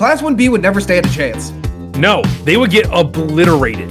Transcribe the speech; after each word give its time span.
Class 0.00 0.22
1B 0.22 0.50
would 0.50 0.62
never 0.62 0.80
stand 0.80 1.04
a 1.04 1.10
chance. 1.10 1.50
No, 1.98 2.22
they 2.44 2.56
would 2.56 2.70
get 2.70 2.86
obliterated. 2.90 3.90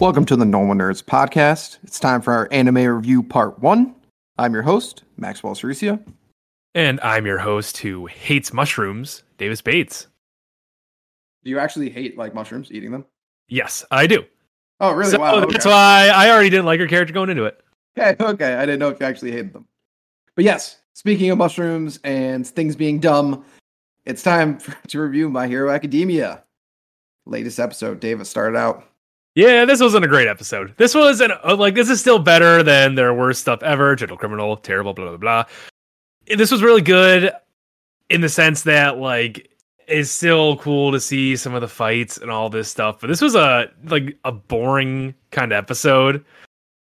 Welcome 0.00 0.24
to 0.24 0.36
the 0.36 0.46
Normal 0.46 0.74
Nerds 0.74 1.04
podcast. 1.04 1.76
It's 1.82 2.00
time 2.00 2.22
for 2.22 2.32
our 2.32 2.48
anime 2.50 2.76
review 2.76 3.22
part 3.22 3.58
one. 3.58 3.94
I'm 4.38 4.54
your 4.54 4.62
host, 4.62 5.02
Maxwell 5.18 5.54
Cericia. 5.54 6.02
And 6.74 6.98
I'm 7.02 7.26
your 7.26 7.36
host 7.36 7.76
who 7.76 8.06
hates 8.06 8.54
mushrooms, 8.54 9.22
Davis 9.36 9.60
Bates. 9.60 10.06
Do 11.44 11.50
you 11.50 11.58
actually 11.58 11.90
hate 11.90 12.16
like 12.16 12.34
mushrooms, 12.34 12.72
eating 12.72 12.90
them? 12.90 13.04
Yes, 13.48 13.84
I 13.90 14.06
do. 14.06 14.24
Oh, 14.80 14.92
really? 14.92 15.10
So 15.10 15.20
wow. 15.20 15.44
that's 15.44 15.66
why 15.66 16.08
I 16.08 16.30
already 16.30 16.48
didn't 16.48 16.64
like 16.64 16.80
her 16.80 16.86
character 16.86 17.12
going 17.12 17.28
into 17.28 17.44
it. 17.44 17.60
Okay, 17.98 18.16
okay. 18.18 18.54
I 18.54 18.60
didn't 18.64 18.78
know 18.78 18.88
if 18.88 18.98
you 18.98 19.04
actually 19.04 19.32
hated 19.32 19.52
them. 19.52 19.66
But 20.36 20.44
yes, 20.46 20.79
speaking 20.94 21.30
of 21.30 21.38
mushrooms 21.38 21.98
and 22.04 22.46
things 22.46 22.76
being 22.76 23.00
dumb, 23.00 23.44
it's 24.04 24.22
time 24.22 24.58
for, 24.58 24.76
to 24.88 25.00
review 25.00 25.28
My 25.28 25.46
Hero 25.46 25.70
Academia. 25.70 26.44
Latest 27.26 27.60
episode. 27.60 28.00
Davis 28.00 28.28
started 28.28 28.56
out. 28.56 28.84
Yeah, 29.36 29.64
this 29.64 29.80
wasn't 29.80 30.04
a 30.04 30.08
great 30.08 30.26
episode. 30.26 30.74
This 30.76 30.94
was 30.94 31.20
an 31.20 31.32
uh, 31.44 31.54
like 31.54 31.74
this 31.74 31.88
is 31.88 32.00
still 32.00 32.18
better 32.18 32.62
than 32.64 32.96
their 32.96 33.14
worst 33.14 33.40
stuff 33.40 33.62
ever. 33.62 33.94
Gentle 33.94 34.16
criminal, 34.16 34.56
terrible, 34.56 34.92
blah 34.92 35.08
blah 35.08 35.16
blah. 35.16 35.44
This 36.26 36.50
was 36.50 36.62
really 36.62 36.82
good 36.82 37.32
in 38.08 38.22
the 38.22 38.28
sense 38.28 38.62
that 38.64 38.98
like 38.98 39.50
it's 39.86 40.10
still 40.10 40.56
cool 40.56 40.90
to 40.92 41.00
see 41.00 41.36
some 41.36 41.54
of 41.54 41.60
the 41.60 41.68
fights 41.68 42.16
and 42.16 42.30
all 42.30 42.50
this 42.50 42.68
stuff. 42.68 43.00
But 43.00 43.06
this 43.06 43.20
was 43.20 43.36
a 43.36 43.70
like 43.84 44.18
a 44.24 44.32
boring 44.32 45.14
kind 45.30 45.52
of 45.52 45.58
episode. 45.58 46.24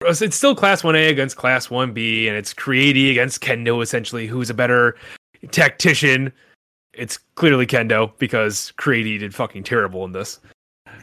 It's 0.02 0.36
still 0.36 0.56
class 0.56 0.82
1A 0.82 1.10
against 1.10 1.36
class 1.36 1.68
1B, 1.68 2.28
and 2.28 2.38
it's 2.38 2.54
Creati 2.54 3.12
against 3.12 3.42
Kendo 3.42 3.84
essentially, 3.84 4.28
who's 4.28 4.50
a 4.50 4.54
better 4.54 4.96
tactician. 5.52 6.32
It's 6.94 7.18
clearly 7.36 7.68
Kendo 7.68 8.14
because 8.18 8.72
Creati 8.78 9.20
did 9.20 9.36
fucking 9.36 9.64
terrible 9.64 10.06
in 10.06 10.14
this. 10.14 10.40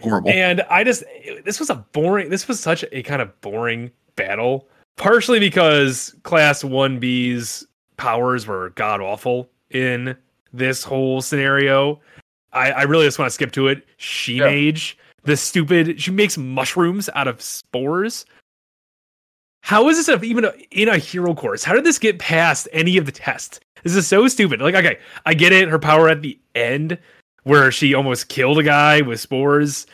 Horrible. 0.01 0.31
And 0.31 0.62
I 0.70 0.83
just 0.83 1.05
this 1.45 1.61
was 1.61 1.70
a 1.70 1.75
boring 1.75 2.31
this 2.31 2.48
was 2.48 2.59
such 2.59 2.85
a 2.91 3.03
kind 3.03 3.20
of 3.20 3.39
boring 3.41 3.91
battle. 4.17 4.67
Partially 4.97 5.41
because 5.41 6.15
class 6.23 6.63
1B's 6.63 7.67
powers 7.98 8.47
were 8.47 8.70
god 8.70 9.03
awful 9.03 9.51
in 9.70 10.17
this 10.55 10.83
whole 10.83 11.20
scenario. 11.20 12.01
I, 12.55 12.73
I 12.73 12.83
really 12.85 13.05
just 13.05 13.19
want 13.19 13.27
to 13.27 13.35
skip 13.35 13.53
to 13.53 13.69
it. 13.69 13.87
She 13.98 14.37
Yeah. 14.37 14.47
mage, 14.47 14.97
the 15.25 15.37
stupid 15.37 16.01
she 16.01 16.11
makes 16.11 16.39
mushrooms 16.39 17.11
out 17.15 17.29
of 17.29 17.42
spores. 17.42 18.25
How 19.67 19.89
is 19.89 19.97
this 19.97 20.22
even 20.22 20.47
in 20.70 20.89
a 20.89 20.97
hero 20.97 21.34
course? 21.34 21.64
How 21.64 21.75
did 21.75 21.83
this 21.83 21.98
get 21.98 22.20
past 22.20 22.69
any 22.72 22.97
of 22.98 23.05
the 23.05 23.11
tests? 23.11 23.59
This 23.83 23.97
is 23.97 24.06
so 24.06 24.28
stupid. 24.28 24.61
Like, 24.61 24.77
okay, 24.77 25.00
I 25.25 25.34
get 25.34 25.53
it. 25.53 25.69
Her 25.69 25.81
power 25.81 26.08
at 26.08 26.23
the 26.23 26.39
end, 26.55 26.97
where 27.42 27.73
she 27.73 27.92
almost 27.92 28.28
killed 28.28 28.61
a 28.61 28.62
guy 28.62 29.00
with 29.00 29.19
spores. 29.19 29.89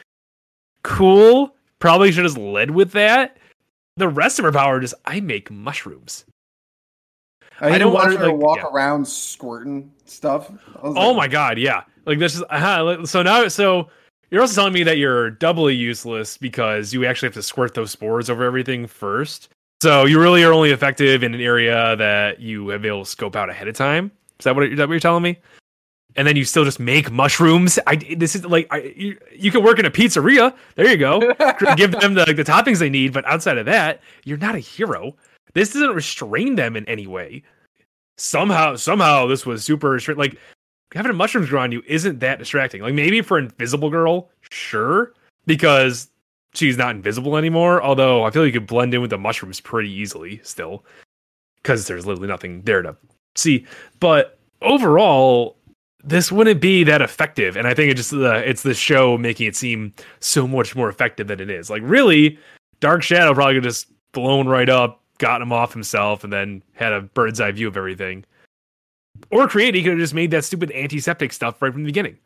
Cool. 0.84 1.56
Probably 1.78 2.12
should 2.12 2.26
have 2.26 2.36
led 2.36 2.72
with 2.72 2.92
that. 2.92 3.38
The 3.96 4.10
rest 4.10 4.38
of 4.38 4.44
her 4.44 4.52
power 4.52 4.78
just 4.78 4.92
I 5.06 5.20
make 5.20 5.50
mushrooms. 5.50 6.26
I, 7.58 7.70
didn't 7.70 7.80
don't 7.80 7.94
want 7.94 8.12
her 8.12 8.18
to 8.18 8.32
like, 8.32 8.42
walk 8.42 8.58
yeah. 8.58 8.68
around 8.70 9.08
squirting 9.08 9.90
stuff. 10.04 10.52
Oh 10.82 10.90
like, 10.90 11.16
my 11.16 11.28
god, 11.28 11.56
yeah. 11.56 11.84
Like 12.04 12.18
this 12.18 12.34
is 12.34 12.42
uh, 12.50 13.06
so 13.06 13.22
now 13.22 13.48
so 13.48 13.88
you're 14.30 14.42
also 14.42 14.54
telling 14.54 14.74
me 14.74 14.82
that 14.82 14.98
you're 14.98 15.30
doubly 15.30 15.74
useless 15.74 16.36
because 16.36 16.92
you 16.92 17.06
actually 17.06 17.28
have 17.28 17.34
to 17.34 17.42
squirt 17.42 17.72
those 17.72 17.90
spores 17.90 18.28
over 18.28 18.44
everything 18.44 18.86
first. 18.86 19.48
So 19.82 20.04
you 20.04 20.20
really 20.20 20.44
are 20.44 20.52
only 20.52 20.70
effective 20.70 21.24
in 21.24 21.34
an 21.34 21.40
area 21.40 21.96
that 21.96 22.38
you 22.38 22.68
have 22.68 22.84
able 22.84 23.02
to 23.02 23.10
scope 23.10 23.34
out 23.34 23.50
ahead 23.50 23.66
of 23.66 23.74
time. 23.74 24.12
Is 24.38 24.44
that 24.44 24.54
what, 24.54 24.66
is 24.66 24.78
that 24.78 24.86
what 24.86 24.92
you're 24.92 25.00
telling 25.00 25.24
me? 25.24 25.40
And 26.14 26.24
then 26.24 26.36
you 26.36 26.44
still 26.44 26.64
just 26.64 26.78
make 26.78 27.10
mushrooms. 27.10 27.80
I 27.88 27.96
this 27.96 28.36
is 28.36 28.44
like 28.44 28.68
I, 28.70 28.94
you, 28.94 29.18
you 29.36 29.50
can 29.50 29.64
work 29.64 29.80
in 29.80 29.84
a 29.84 29.90
pizzeria. 29.90 30.54
There 30.76 30.86
you 30.86 30.96
go. 30.96 31.18
Give 31.76 31.90
them 31.90 32.14
the, 32.14 32.26
the 32.26 32.44
toppings 32.44 32.78
they 32.78 32.90
need, 32.90 33.12
but 33.12 33.24
outside 33.26 33.58
of 33.58 33.66
that, 33.66 34.02
you're 34.22 34.38
not 34.38 34.54
a 34.54 34.60
hero. 34.60 35.16
This 35.52 35.72
doesn't 35.72 35.96
restrain 35.96 36.54
them 36.54 36.76
in 36.76 36.88
any 36.88 37.08
way. 37.08 37.42
Somehow, 38.18 38.76
somehow, 38.76 39.26
this 39.26 39.44
was 39.44 39.64
super 39.64 39.90
restrained. 39.90 40.20
Like 40.20 40.38
having 40.94 41.16
mushrooms 41.16 41.48
grow 41.48 41.60
on 41.60 41.72
you 41.72 41.82
isn't 41.88 42.20
that 42.20 42.38
distracting. 42.38 42.82
Like 42.82 42.94
maybe 42.94 43.20
for 43.20 43.36
Invisible 43.36 43.90
Girl, 43.90 44.30
sure, 44.48 45.12
because 45.44 46.11
she's 46.54 46.76
not 46.76 46.94
invisible 46.94 47.36
anymore. 47.36 47.82
Although 47.82 48.24
I 48.24 48.30
feel 48.30 48.46
you 48.46 48.52
could 48.52 48.66
blend 48.66 48.94
in 48.94 49.00
with 49.00 49.10
the 49.10 49.18
mushrooms 49.18 49.60
pretty 49.60 49.90
easily 49.90 50.40
still, 50.44 50.84
because 51.56 51.86
there's 51.86 52.06
literally 52.06 52.28
nothing 52.28 52.62
there 52.62 52.82
to 52.82 52.96
see. 53.34 53.66
But 54.00 54.38
overall, 54.60 55.56
this 56.04 56.32
wouldn't 56.32 56.60
be 56.60 56.84
that 56.84 57.02
effective. 57.02 57.56
And 57.56 57.66
I 57.66 57.74
think 57.74 57.90
it 57.90 57.96
just 57.96 58.12
uh, 58.12 58.42
it's 58.44 58.62
the 58.62 58.74
show 58.74 59.16
making 59.18 59.46
it 59.46 59.56
seem 59.56 59.92
so 60.20 60.46
much 60.46 60.74
more 60.74 60.88
effective 60.88 61.28
than 61.28 61.40
it 61.40 61.50
is. 61.50 61.70
Like 61.70 61.82
really, 61.84 62.38
Dark 62.80 63.02
Shadow 63.02 63.34
probably 63.34 63.54
could 63.54 63.64
just 63.64 63.88
blown 64.12 64.48
right 64.48 64.68
up, 64.68 65.00
got 65.18 65.40
him 65.40 65.52
off 65.52 65.72
himself, 65.72 66.24
and 66.24 66.32
then 66.32 66.62
had 66.74 66.92
a 66.92 67.02
bird's 67.02 67.40
eye 67.40 67.52
view 67.52 67.68
of 67.68 67.76
everything. 67.76 68.24
Or 69.30 69.46
Creati, 69.46 69.76
he 69.76 69.82
could 69.82 69.92
have 69.92 70.00
just 70.00 70.14
made 70.14 70.30
that 70.32 70.44
stupid 70.44 70.72
antiseptic 70.72 71.32
stuff 71.32 71.60
right 71.62 71.72
from 71.72 71.82
the 71.82 71.88
beginning. 71.88 72.18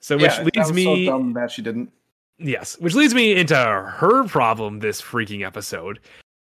So 0.00 0.16
which 0.16 0.26
yeah, 0.26 0.44
leads 0.54 0.72
me 0.72 1.06
so 1.06 1.12
dumb 1.12 1.32
that 1.32 1.50
she 1.50 1.62
didn't. 1.62 1.90
Yes, 2.38 2.78
which 2.78 2.94
leads 2.94 3.14
me 3.14 3.34
into 3.36 3.56
her 3.56 4.24
problem 4.28 4.78
this 4.78 5.02
freaking 5.02 5.44
episode. 5.44 5.98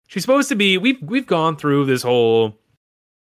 She's 0.07 0.23
supposed 0.23 0.49
to 0.49 0.55
be 0.55 0.77
we've 0.77 1.01
we've 1.01 1.27
gone 1.27 1.55
through 1.55 1.85
this 1.85 2.01
whole 2.01 2.57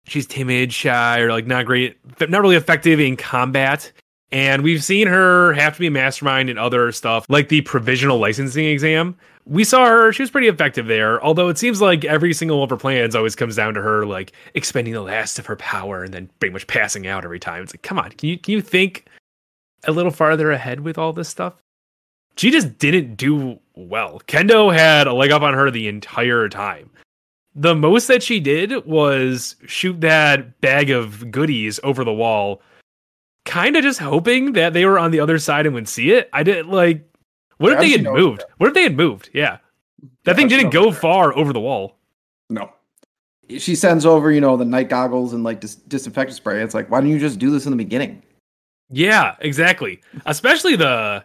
she's 0.07 0.25
timid, 0.25 0.73
shy, 0.73 1.19
or 1.19 1.31
like 1.31 1.47
not 1.47 1.65
great, 1.65 1.97
not 2.29 2.41
really 2.41 2.55
effective 2.55 2.99
in 2.99 3.15
combat. 3.15 3.91
And 4.31 4.61
we've 4.61 4.83
seen 4.83 5.07
her 5.07 5.53
have 5.53 5.75
to 5.75 5.79
be 5.79 5.87
a 5.87 5.91
mastermind 5.91 6.49
in 6.49 6.57
other 6.57 6.91
stuff, 6.91 7.25
like 7.29 7.47
the 7.47 7.61
provisional 7.61 8.17
licensing 8.17 8.65
exam. 8.65 9.15
We 9.45 9.63
saw 9.63 9.85
her; 9.85 10.11
she 10.11 10.23
was 10.23 10.31
pretty 10.31 10.49
effective 10.49 10.87
there. 10.87 11.23
Although 11.23 11.47
it 11.47 11.57
seems 11.57 11.79
like 11.79 12.03
every 12.03 12.33
single 12.33 12.57
one 12.57 12.65
of 12.65 12.69
her 12.69 12.77
plans 12.77 13.15
always 13.15 13.35
comes 13.35 13.55
down 13.55 13.73
to 13.75 13.81
her 13.81 14.05
like 14.05 14.33
expending 14.53 14.93
the 14.93 15.01
last 15.01 15.39
of 15.39 15.45
her 15.45 15.55
power 15.55 16.03
and 16.03 16.13
then 16.13 16.29
pretty 16.39 16.51
much 16.51 16.67
passing 16.67 17.07
out 17.07 17.23
every 17.23 17.39
time. 17.39 17.63
It's 17.63 17.73
like, 17.73 17.83
come 17.83 17.97
on, 17.97 18.11
can 18.11 18.27
you 18.27 18.37
can 18.37 18.53
you 18.53 18.61
think 18.61 19.07
a 19.85 19.93
little 19.93 20.11
farther 20.11 20.51
ahead 20.51 20.81
with 20.81 20.97
all 20.97 21.13
this 21.13 21.29
stuff? 21.29 21.53
She 22.37 22.51
just 22.51 22.77
didn't 22.77 23.15
do 23.15 23.59
well. 23.75 24.21
Kendo 24.27 24.73
had 24.73 25.07
a 25.07 25.13
leg 25.13 25.31
up 25.31 25.41
on 25.41 25.53
her 25.53 25.69
the 25.71 25.87
entire 25.87 26.47
time. 26.49 26.89
The 27.55 27.73
most 27.75 28.07
that 28.07 28.21
she 28.21 28.39
did 28.39 28.85
was 28.85 29.55
shoot 29.65 29.99
that 30.01 30.61
bag 30.61 30.89
of 30.91 31.31
goodies 31.31 31.79
over 31.83 32.03
the 32.03 32.13
wall, 32.13 32.61
kind 33.45 33.75
of 33.75 33.83
just 33.83 33.99
hoping 33.99 34.53
that 34.53 34.73
they 34.73 34.85
were 34.85 34.99
on 34.99 35.09
the 35.11 35.19
other 35.19 35.39
side 35.39 35.65
and 35.65 35.73
would 35.73 35.87
see 35.89 36.11
it. 36.11 36.29
I 36.33 36.43
didn't 36.43 36.69
like, 36.69 37.03
what 37.57 37.73
if 37.73 37.79
they 37.79 37.89
had 37.89 38.03
moved? 38.03 38.41
that. 38.41 38.49
What 38.57 38.67
if 38.67 38.73
they 38.75 38.83
had 38.83 38.95
moved? 38.95 39.31
Yeah, 39.33 39.57
that 40.25 40.31
Yeah, 40.31 40.33
thing 40.35 40.47
didn't 40.47 40.69
go 40.69 40.91
that. 40.91 40.99
far 40.99 41.35
over 41.35 41.51
the 41.51 41.59
wall. 41.59 41.97
No. 42.51 42.71
She 43.49 43.75
sends 43.75 44.05
over, 44.05 44.31
you 44.31 44.41
know, 44.41 44.57
the 44.57 44.65
night 44.65 44.89
goggles 44.89 45.33
and 45.33 45.43
like 45.43 45.59
dis- 45.61 45.75
disinfectant 45.75 46.35
spray. 46.35 46.61
It's 46.61 46.75
like, 46.75 46.91
why 46.91 46.99
don't 47.01 47.09
you 47.09 47.17
just 47.17 47.39
do 47.39 47.49
this 47.49 47.65
in 47.65 47.71
the 47.71 47.77
beginning? 47.77 48.21
Yeah, 48.91 49.35
exactly. 49.39 50.01
Especially 50.27 50.75
the 50.75 51.23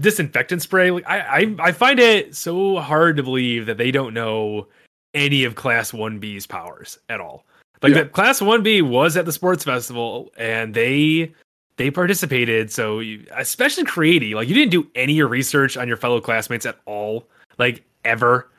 disinfectant 0.00 0.62
spray. 0.62 0.90
Like 0.90 1.06
I, 1.08 1.20
I, 1.20 1.56
I 1.58 1.72
find 1.72 1.98
it 1.98 2.34
so 2.34 2.78
hard 2.78 3.16
to 3.16 3.22
believe 3.22 3.66
that 3.66 3.78
they 3.78 3.90
don't 3.90 4.14
know 4.14 4.66
any 5.14 5.44
of 5.44 5.54
Class 5.54 5.92
One 5.92 6.18
B's 6.18 6.46
powers 6.46 6.98
at 7.08 7.20
all. 7.20 7.44
Like 7.82 7.90
Yeah. 7.90 8.02
that 8.02 8.12
Class 8.12 8.40
One 8.40 8.62
B 8.62 8.82
was 8.82 9.16
at 9.16 9.24
the 9.24 9.32
sports 9.32 9.64
festival 9.64 10.32
and 10.36 10.74
they 10.74 11.32
they 11.76 11.90
participated. 11.90 12.70
So 12.72 12.98
you, 13.00 13.24
especially 13.36 13.84
Creati, 13.84 14.34
like 14.34 14.48
you 14.48 14.54
didn't 14.54 14.72
do 14.72 14.88
any 14.94 15.22
research 15.22 15.76
on 15.76 15.88
your 15.88 15.96
fellow 15.96 16.20
classmates 16.20 16.66
at 16.66 16.78
all, 16.86 17.28
like 17.58 17.84
ever. 18.04 18.50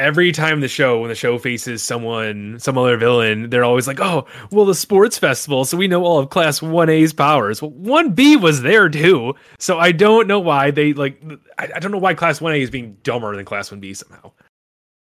Every 0.00 0.32
time 0.32 0.60
the 0.60 0.68
show, 0.68 1.00
when 1.00 1.10
the 1.10 1.14
show 1.14 1.38
faces 1.38 1.82
someone, 1.82 2.58
some 2.58 2.78
other 2.78 2.96
villain, 2.96 3.50
they're 3.50 3.64
always 3.64 3.86
like, 3.86 4.00
"Oh, 4.00 4.26
well, 4.50 4.64
the 4.64 4.74
sports 4.74 5.18
festival, 5.18 5.64
so 5.66 5.76
we 5.76 5.86
know 5.88 6.02
all 6.04 6.18
of 6.18 6.30
Class 6.30 6.62
One 6.62 6.88
A's 6.88 7.12
powers." 7.12 7.60
Well, 7.60 7.70
One 7.72 8.12
B 8.12 8.34
was 8.36 8.62
there 8.62 8.88
too, 8.88 9.34
so 9.58 9.78
I 9.78 9.92
don't 9.92 10.26
know 10.26 10.40
why 10.40 10.70
they 10.70 10.94
like. 10.94 11.22
I, 11.58 11.68
I 11.76 11.78
don't 11.78 11.92
know 11.92 11.98
why 11.98 12.14
Class 12.14 12.40
One 12.40 12.54
A 12.54 12.60
is 12.60 12.70
being 12.70 12.96
dumber 13.02 13.36
than 13.36 13.44
Class 13.44 13.70
One 13.70 13.78
B 13.80 13.92
somehow. 13.94 14.32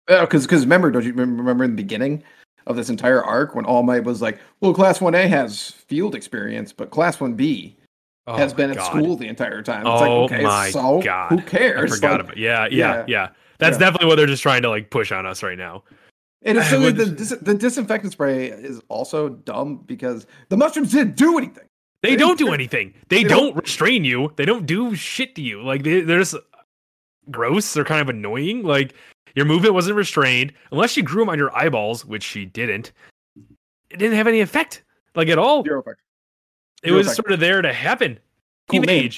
Because 0.06 0.46
because 0.46 0.62
remember, 0.62 0.90
don't 0.90 1.04
you 1.04 1.12
remember, 1.12 1.64
in 1.64 1.70
the 1.72 1.82
beginning 1.82 2.22
of 2.66 2.76
this 2.76 2.88
entire 2.88 3.22
arc 3.22 3.54
when 3.54 3.64
All 3.64 3.82
Might 3.82 4.04
was 4.04 4.22
like, 4.22 4.38
well, 4.60 4.72
Class 4.74 4.98
1A 4.98 5.28
has 5.28 5.70
field 5.70 6.14
experience, 6.14 6.72
but 6.72 6.90
Class 6.90 7.16
1B 7.18 7.74
Oh 8.26 8.36
has 8.36 8.54
been 8.54 8.70
my 8.70 8.76
at 8.76 8.86
school 8.86 9.16
the 9.16 9.28
entire 9.28 9.62
time. 9.62 9.80
It's 9.82 9.88
Oh 9.88 10.22
like, 10.22 10.32
okay, 10.32 10.42
my 10.42 10.70
so 10.70 11.00
God. 11.02 11.30
who 11.32 11.38
I 11.38 11.42
cares? 11.42 11.94
forgot 11.94 12.12
Like, 12.12 12.20
about. 12.20 12.36
Yeah, 12.36 12.66
yeah, 12.70 12.70
yeah. 12.70 13.04
yeah. 13.08 13.28
That's 13.58 13.74
Yeah. 13.74 13.78
definitely 13.86 14.08
what 14.08 14.16
they're 14.16 14.26
just 14.26 14.42
trying 14.42 14.62
to 14.62 14.68
like 14.68 14.90
push 14.90 15.12
on 15.12 15.26
us 15.26 15.42
right 15.42 15.58
now. 15.58 15.84
And 16.42 16.58
it's 16.58 16.66
I 16.66 16.70
silly, 16.70 16.92
the, 16.92 17.06
dis- 17.06 17.36
the 17.40 17.54
disinfectant 17.54 18.12
spray 18.12 18.48
is 18.48 18.80
also 18.88 19.30
dumb 19.30 19.78
because 19.86 20.26
the 20.50 20.56
mushrooms 20.58 20.92
didn't 20.92 21.16
do 21.16 21.38
anything. 21.38 21.64
They 22.02 22.10
They- 22.10 22.16
don't 22.16 22.38
do 22.38 22.52
anything. 22.52 22.92
They, 23.08 23.22
they 23.22 23.28
don't, 23.28 23.54
don't- 23.54 23.62
restrain 23.62 24.04
you. 24.04 24.30
They 24.36 24.44
don't 24.44 24.66
do 24.66 24.94
shit 24.94 25.34
to 25.36 25.42
you. 25.42 25.62
Like 25.62 25.82
they, 25.84 26.00
they're 26.02 26.18
just 26.18 26.36
gross. 27.30 27.72
They're 27.72 27.84
kind 27.84 28.02
of 28.02 28.08
annoying. 28.10 28.62
Like 28.62 28.94
your 29.34 29.46
movement 29.46 29.74
wasn't 29.74 29.96
restrained 29.96 30.52
unless 30.70 30.90
she 30.90 31.02
grew 31.02 31.22
them 31.22 31.30
on 31.30 31.38
your 31.38 31.56
eyeballs, 31.56 32.04
which 32.04 32.22
she 32.22 32.44
didn't. 32.44 32.92
it 33.90 33.98
didn't 33.98 34.16
have 34.16 34.26
any 34.26 34.40
effect, 34.40 34.82
like 35.14 35.28
at 35.28 35.38
all. 35.38 35.62
Zero 35.64 35.80
effect. 35.80 36.00
It 36.82 36.88
Zero 36.88 36.98
was 36.98 37.06
effect. 37.06 37.16
sort 37.16 37.32
of 37.32 37.40
there 37.40 37.62
to 37.62 37.72
happen. 37.72 38.18
Cool 38.68 38.80
name. 38.82 39.10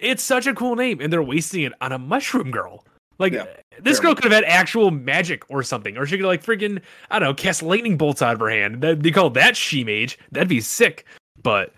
It's 0.00 0.22
such 0.22 0.48
a 0.48 0.54
cool 0.54 0.74
name, 0.74 1.00
and 1.00 1.12
they're 1.12 1.22
wasting 1.22 1.62
it 1.62 1.72
on 1.80 1.92
a 1.92 1.98
mushroom 1.98 2.50
girl. 2.50 2.84
Like 3.20 3.34
Yeah, 3.34 3.46
this 3.80 4.00
girl 4.00 4.14
could 4.14 4.24
have 4.24 4.32
had 4.32 4.44
actual 4.44 4.90
magic 4.90 5.44
or 5.48 5.62
something, 5.62 5.96
or 5.96 6.06
she 6.06 6.16
could 6.16 6.26
like 6.26 6.44
freaking 6.44 6.80
I 7.10 7.18
don't 7.18 7.28
know, 7.28 7.34
cast 7.34 7.62
lightning 7.62 7.96
bolts 7.96 8.22
out 8.22 8.34
of 8.34 8.40
her 8.40 8.50
hand. 8.50 8.82
That 8.82 9.02
they 9.02 9.10
call 9.10 9.30
that 9.30 9.54
Shemage. 9.54 10.18
That'd 10.30 10.48
be 10.48 10.60
sick. 10.60 11.06
But 11.42 11.72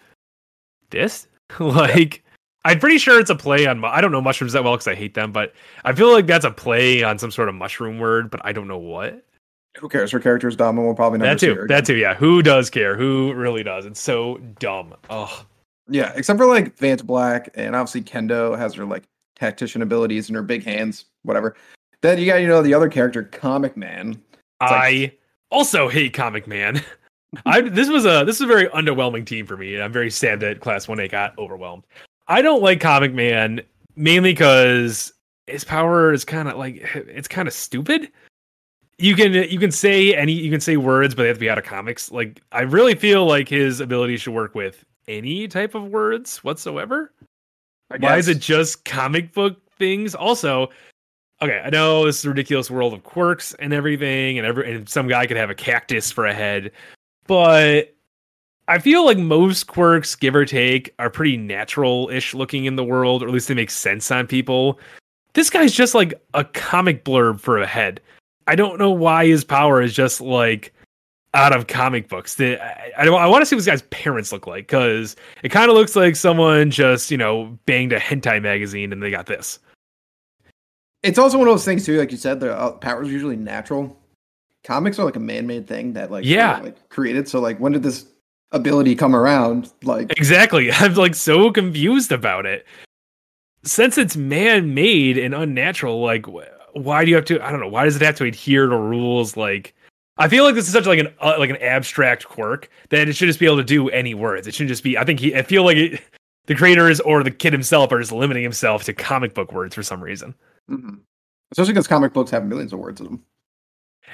this, 0.91 1.27
like, 1.59 2.23
I'm 2.65 2.79
pretty 2.79 2.99
sure 2.99 3.21
it's 3.21 3.31
a 3.31 3.35
play 3.35 3.67
on. 3.67 3.85
I 3.85 4.01
don't 4.01 4.13
know 4.13 4.21
mushrooms 4.21 4.53
that 4.53 4.65
well 4.65 4.75
because 4.75 4.89
I 4.89 4.95
hate 4.95 5.15
them, 5.15 5.33
but 5.33 5.53
I 5.85 5.93
feel 5.93 6.13
like 6.13 6.27
that's 6.27 6.45
a 6.45 6.51
play 6.51 7.03
on 7.03 7.19
some 7.19 7.31
sort 7.31 7.49
of 7.49 7.55
mushroom 7.55 7.99
word, 7.99 8.31
but 8.31 8.41
I 8.45 8.53
don't 8.53 8.69
know 8.69 8.79
what. 8.79 9.25
Who 9.79 9.89
cares? 9.89 10.13
Her 10.13 10.21
character 10.21 10.47
is 10.47 10.55
dumb, 10.55 10.79
and 10.79 10.87
we'll 10.87 10.95
probably 10.95 11.19
never 11.19 11.35
That 11.35 11.41
too. 11.41 11.67
That 11.67 11.85
too. 11.85 11.97
Yeah. 11.97 12.15
Who 12.15 12.43
does 12.43 12.71
care? 12.71 12.97
Who 12.97 13.33
really 13.35 13.65
does? 13.65 13.87
It's 13.87 14.01
so 14.01 14.39
dumb. 14.61 14.95
Oh, 15.11 15.45
Yeah, 15.89 16.13
except 16.15 16.39
for 16.39 16.47
like 16.47 16.77
Vantablack, 16.77 17.49
and 17.55 17.75
obviously 17.75 18.03
Kendo 18.03 18.57
has 18.57 18.75
her 18.75 18.85
like 18.85 19.03
tactician 19.37 19.83
abilities 19.83 20.29
and 20.29 20.37
her 20.37 20.43
big 20.43 20.65
hands, 20.65 21.07
whatever. 21.23 21.57
Then 22.05 22.19
you 22.19 22.27
got 22.27 22.43
you 22.43 22.49
know 22.49 22.61
the 22.61 22.75
other 22.75 22.91
character, 22.91 23.23
Comic 23.23 23.79
Man. 23.79 24.21
I 24.61 25.11
also 25.51 25.89
hate 25.89 26.13
Comic 26.13 26.47
Man. 26.47 26.83
I 27.47 27.63
this 27.63 27.89
was 27.89 28.05
a 28.05 28.25
this 28.27 28.37
is 28.37 28.43
a 28.43 28.47
very 28.47 28.67
underwhelming 28.67 29.25
team 29.25 29.47
for 29.47 29.57
me, 29.57 29.73
and 29.73 29.83
I'm 29.83 29.91
very 29.91 30.11
sad 30.11 30.39
that 30.41 30.61
Class 30.61 30.87
One 30.87 31.01
A 31.01 31.09
got 31.09 31.37
overwhelmed. 31.39 31.85
I 32.29 32.43
don't 32.43 32.63
like 32.63 32.79
Comic 32.79 33.15
Man 33.15 33.63
mainly 33.97 34.33
because 34.33 35.15
his 35.47 35.65
power 35.65 36.13
is 36.13 36.27
kind 36.27 36.47
of 36.47 36.59
like 36.59 36.83
it's 36.95 37.27
kind 37.27 37.49
of 37.49 37.55
stupid. 37.55 38.13
You 38.99 39.17
can 39.17 39.33
you 39.33 39.59
can 39.59 39.71
say 39.71 40.15
any 40.15 40.33
you 40.33 40.51
can 40.51 40.61
say 40.61 40.77
words, 40.77 41.15
but 41.15 41.23
they 41.23 41.29
have 41.29 41.39
to 41.39 41.41
be 41.41 41.49
out 41.49 41.57
of 41.57 41.65
comics. 41.65 42.13
Like 42.13 42.43
I 42.53 42.61
really 42.61 42.95
feel 42.95 43.25
like 43.25 43.49
his 43.49 43.81
ability 43.81 44.19
should 44.19 44.35
work 44.35 44.55
with 44.55 44.85
any 45.09 45.49
type 45.49 45.75
of 45.75 45.85
words 45.85 46.45
whatsoever. 46.45 47.15
Why 47.99 48.19
is 48.19 48.29
it 48.29 48.41
just 48.41 48.85
comic 48.85 49.33
book 49.33 49.57
things? 49.79 50.15
Also, 50.15 50.69
okay, 51.45 51.63
I 51.65 51.71
know 51.71 52.05
this 52.05 52.19
is 52.19 52.25
a 52.25 52.31
ridiculous 52.31 52.71
world 52.71 52.93
of 52.93 53.05
quirks 53.05 53.55
and 53.55 53.73
everything, 53.73 54.39
and 54.39 54.47
every 54.47 54.75
and 54.75 54.89
some 54.89 55.09
guy 55.09 55.27
could 55.27 55.37
have 55.37 55.51
a 55.51 55.55
cactus 55.55 56.11
for 56.11 56.27
a 56.27 56.35
head, 56.35 56.73
but 57.27 57.95
I 58.67 58.79
feel 58.79 59.05
like 59.05 59.19
most 59.19 59.67
quirks, 59.67 60.15
give 60.15 60.35
or 60.35 60.47
take, 60.47 60.95
are 60.99 61.11
pretty 61.11 61.37
natural-ish 61.37 62.33
looking 62.33 62.65
in 62.65 62.77
the 62.77 62.85
world, 62.85 63.23
or 63.23 63.27
at 63.27 63.33
least 63.33 63.49
they 63.49 63.55
make 63.55 63.71
sense 63.71 64.11
on 64.11 64.27
people. 64.27 64.79
This 65.35 65.51
guy's 65.51 65.73
just 65.73 65.95
like 65.95 66.15
a 66.33 66.45
comic 66.45 67.05
blurb 67.05 67.41
for 67.41 67.59
a 67.59 67.67
head. 67.67 68.01
I 68.47 68.55
don't 68.55 68.79
know 68.79 68.91
why 68.91 69.27
his 69.27 69.45
power 69.45 69.83
is 69.83 69.93
just 69.93 70.21
like 70.21 70.73
out 71.35 71.55
of 71.55 71.67
comic 71.67 72.09
books. 72.09 72.37
The, 72.37 72.63
I, 72.63 72.93
I, 72.99 73.07
I 73.07 73.27
want 73.27 73.43
to 73.43 73.47
see 73.47 73.57
what 73.57 73.65
this 73.65 73.67
guy's 73.67 73.83
parents 73.83 74.33
look 74.33 74.47
like 74.47 74.67
because 74.67 75.17
it 75.43 75.51
kind 75.51 75.71
of 75.71 75.77
looks 75.77 75.97
like 75.97 76.17
someone 76.17 76.71
just 76.71 77.11
you 77.11 77.19
know 77.19 77.59
banged 77.67 77.93
a 77.93 77.99
hentai 77.99 78.41
magazine 78.41 78.93
and 78.93 79.03
they 79.03 79.11
got 79.11 79.27
this. 79.27 79.59
It's 81.05 81.19
also 81.19 81.39
one 81.39 81.47
of 81.47 81.53
those 81.53 81.65
things 81.65 81.85
too, 81.85 81.99
like 81.99 82.11
you 82.11 82.17
said, 82.17 82.41
the 82.41 82.57
uh, 82.57 82.73
powers 82.73 83.09
usually 83.11 83.37
natural. 83.37 83.97
Comics 84.65 84.99
are 84.99 85.05
like 85.05 85.17
a 85.17 85.21
man-made 85.21 85.67
thing 85.69 85.93
that 85.93 86.11
like 86.11 86.25
Yeah. 86.25 86.59
were, 86.59 86.65
like 86.67 86.89
created. 86.89 87.29
So 87.29 87.39
like, 87.41 87.59
when 87.61 87.73
did 87.73 87.83
this 87.83 88.07
ability 88.53 88.95
come 88.97 89.15
around? 89.15 89.71
Like, 89.83 90.11
Exactly. 90.17 90.73
I'm 90.73 90.95
like 90.95 91.15
so 91.15 91.53
confused 91.53 92.11
about 92.11 92.47
it. 92.47 92.67
Since 93.65 93.99
it's 93.99 94.17
man-made 94.17 95.19
and 95.19 95.35
unnatural, 95.35 96.01
like 96.03 96.27
wh- 96.27 96.49
why 96.77 97.05
do 97.05 97.11
you 97.11 97.17
have 97.17 97.25
to? 97.27 97.41
I 97.47 97.51
don't 97.51 97.61
know. 97.61 97.69
Why 97.69 97.85
does 97.85 97.97
it 97.97 98.03
have 98.03 98.17
to 98.17 98.25
adhere 98.25 98.67
to 98.67 98.77
rules? 98.77 99.37
Like, 99.37 99.75
I 100.19 100.29
feel 100.29 100.45
like 100.45 100.55
this 100.55 100.67
is 100.67 100.73
such 100.73 100.87
like 100.87 100.99
an 100.99 101.09
uh, 101.21 101.37
like 101.39 101.51
an 101.51 101.57
abstract 101.59 102.27
quirk 102.27 102.69
that 102.91 103.09
it 103.09 103.15
should 103.17 103.27
just 103.27 103.39
be 103.41 103.47
able 103.47 103.57
to 103.59 103.65
do 103.65 103.89
any 103.91 104.13
words. 104.15 104.47
It 104.47 104.55
shouldn't 104.55 104.69
just 104.71 104.83
be. 104.85 104.99
I 104.99 105.05
think 105.05 105.21
he. 105.21 105.35
I 105.35 105.43
feel 105.43 105.65
like 105.65 105.77
it, 105.77 106.01
the 106.47 106.55
creators 106.55 107.01
or 107.01 107.23
the 107.23 107.31
kid 107.31 107.53
himself 107.53 107.93
are 107.93 107.99
just 108.01 108.13
limiting 108.13 108.43
himself 108.43 108.85
to 108.85 108.93
comic 108.93 109.35
book 109.35 109.53
words 109.53 109.75
for 109.75 109.83
some 109.83 110.03
reason. 110.03 110.35
mhm. 110.71 111.01
especially 111.53 111.73
because 111.73 111.87
comic 111.87 112.13
books 112.13 112.31
have 112.31 112.45
millions 112.45 112.73
of 112.73 112.79
words 112.79 113.01
in 113.01 113.07
them. 113.07 113.23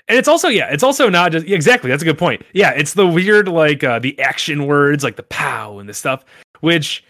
And 0.08 0.16
it's 0.18 0.28
also 0.28 0.48
yeah, 0.48 0.68
it's 0.70 0.82
also 0.82 1.08
not 1.08 1.32
just 1.32 1.46
exactly. 1.46 1.90
That's 1.90 2.02
a 2.02 2.06
good 2.06 2.18
point. 2.18 2.42
Yeah, 2.52 2.70
it's 2.70 2.94
the 2.94 3.06
weird 3.06 3.48
like 3.48 3.82
uh, 3.82 3.98
the 3.98 4.18
action 4.20 4.66
words 4.66 5.02
like 5.02 5.16
the 5.16 5.24
pow 5.24 5.78
and 5.78 5.88
the 5.88 5.94
stuff. 5.94 6.24
Which 6.60 7.04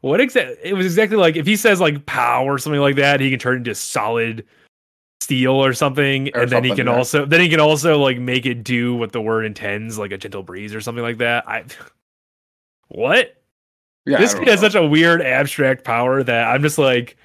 what 0.00 0.20
exactly? 0.20 0.56
It 0.62 0.74
was 0.74 0.86
exactly 0.86 1.16
like 1.18 1.36
if 1.36 1.46
he 1.46 1.56
says 1.56 1.80
like 1.80 2.04
pow 2.06 2.44
or 2.44 2.58
something 2.58 2.80
like 2.80 2.96
that, 2.96 3.20
he 3.20 3.30
can 3.30 3.38
turn 3.38 3.58
into 3.58 3.74
solid 3.74 4.46
steel 5.20 5.52
or 5.52 5.72
something, 5.74 6.30
Or 6.34 6.42
and 6.42 6.50
then 6.50 6.64
he 6.64 6.74
can 6.74 6.86
yeah. 6.86 6.96
also 6.96 7.24
then 7.26 7.40
he 7.40 7.48
can 7.48 7.60
also 7.60 7.98
like 7.98 8.18
make 8.18 8.46
it 8.46 8.64
do 8.64 8.94
what 8.96 9.12
the 9.12 9.20
word 9.20 9.44
intends, 9.44 9.98
like 9.98 10.12
a 10.12 10.18
gentle 10.18 10.42
breeze 10.42 10.74
or 10.74 10.80
something 10.80 11.04
like 11.04 11.18
that. 11.18 11.48
I 11.48 11.64
what? 12.88 13.36
Yeah, 14.06 14.18
this 14.18 14.34
kid 14.34 14.48
has 14.48 14.60
such 14.60 14.74
a 14.74 14.86
weird 14.86 15.22
abstract 15.22 15.84
power 15.84 16.22
that 16.22 16.48
I'm 16.48 16.62
just 16.62 16.78
like 16.78 17.16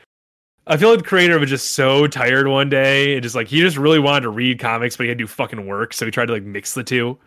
I 0.69 0.77
feel 0.77 0.89
like 0.89 0.99
the 0.99 1.05
creator 1.05 1.39
was 1.39 1.49
just 1.49 1.71
so 1.71 2.05
tired 2.05 2.47
one 2.47 2.69
day 2.69 3.15
and 3.15 3.23
just 3.23 3.33
like 3.33 3.47
he 3.47 3.59
just 3.59 3.75
really 3.75 3.97
wanted 3.97 4.21
to 4.21 4.29
read 4.29 4.59
comics, 4.59 4.95
but 4.95 5.03
he 5.03 5.09
had 5.09 5.17
to 5.17 5.23
do 5.23 5.27
fucking 5.27 5.65
work, 5.65 5.95
so 5.95 6.05
he 6.05 6.11
tried 6.11 6.27
to 6.27 6.33
like 6.33 6.43
mix 6.43 6.75
the 6.75 6.83
two. 6.83 7.17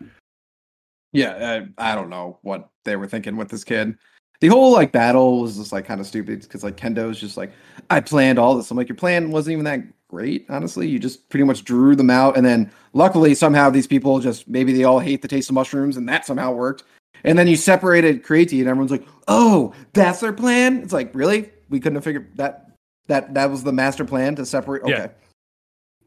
Yeah, 1.11 1.67
I, 1.77 1.93
I 1.93 1.95
don't 1.97 2.09
know 2.09 2.39
what 2.43 2.71
they 2.85 2.95
were 2.95 3.09
thinking 3.09 3.37
with 3.37 3.49
this 3.49 3.65
kid. 3.65 3.97
The 4.41 4.47
whole 4.47 4.73
like 4.73 4.93
battle 4.93 5.41
was 5.41 5.57
just 5.57 5.73
like 5.73 5.85
kind 5.85 6.01
of 6.01 6.07
stupid 6.07 6.43
because 6.43 6.63
like 6.63 6.77
Kendo's 6.77 7.19
just 7.19 7.37
like, 7.37 7.53
I 7.91 8.01
planned 8.01 8.39
all 8.39 8.55
this. 8.55 8.71
I'm 8.71 8.77
like, 8.77 8.89
your 8.89 8.97
plan 8.97 9.33
wasn't 9.33 9.55
even 9.55 9.65
that 9.65 9.81
great, 10.07 10.47
honestly. 10.49 10.87
You 10.87 11.01
just 11.01 11.29
pretty 11.29 11.45
much 11.45 11.65
drew 11.65 11.97
them 11.97 12.11
out, 12.11 12.37
and 12.37 12.47
then 12.47 12.71
luckily 12.93 13.35
somehow 13.35 13.71
these 13.71 13.89
people 13.89 14.21
just 14.21 14.47
maybe 14.47 14.73
they 14.73 14.85
all 14.85 15.01
hate 15.01 15.21
the 15.21 15.29
taste 15.29 15.51
of 15.51 15.55
mushrooms, 15.55 15.97
and 15.97 16.09
that 16.09 16.25
somehow 16.25 16.53
worked. 16.53 16.85
And 17.25 17.39
then 17.39 17.47
you 17.47 17.57
separated 17.57 18.25
Creati, 18.25 18.61
and 18.61 18.69
everyone's 18.69 18.91
like, 18.91 19.07
oh, 19.29 19.73
that's 19.93 20.21
their 20.21 20.33
plan. 20.33 20.79
It's 20.83 20.93
like 20.93 21.15
really, 21.15 21.51
we 21.69 21.81
couldn't 21.81 21.97
have 21.97 22.05
figured 22.05 22.37
that 22.37 22.71
that 23.09 23.35
that 23.35 23.51
was 23.51 23.63
the 23.65 23.73
master 23.73 24.05
plan 24.05 24.35
to 24.37 24.47
separate. 24.47 24.83
Yeah. 24.87 25.09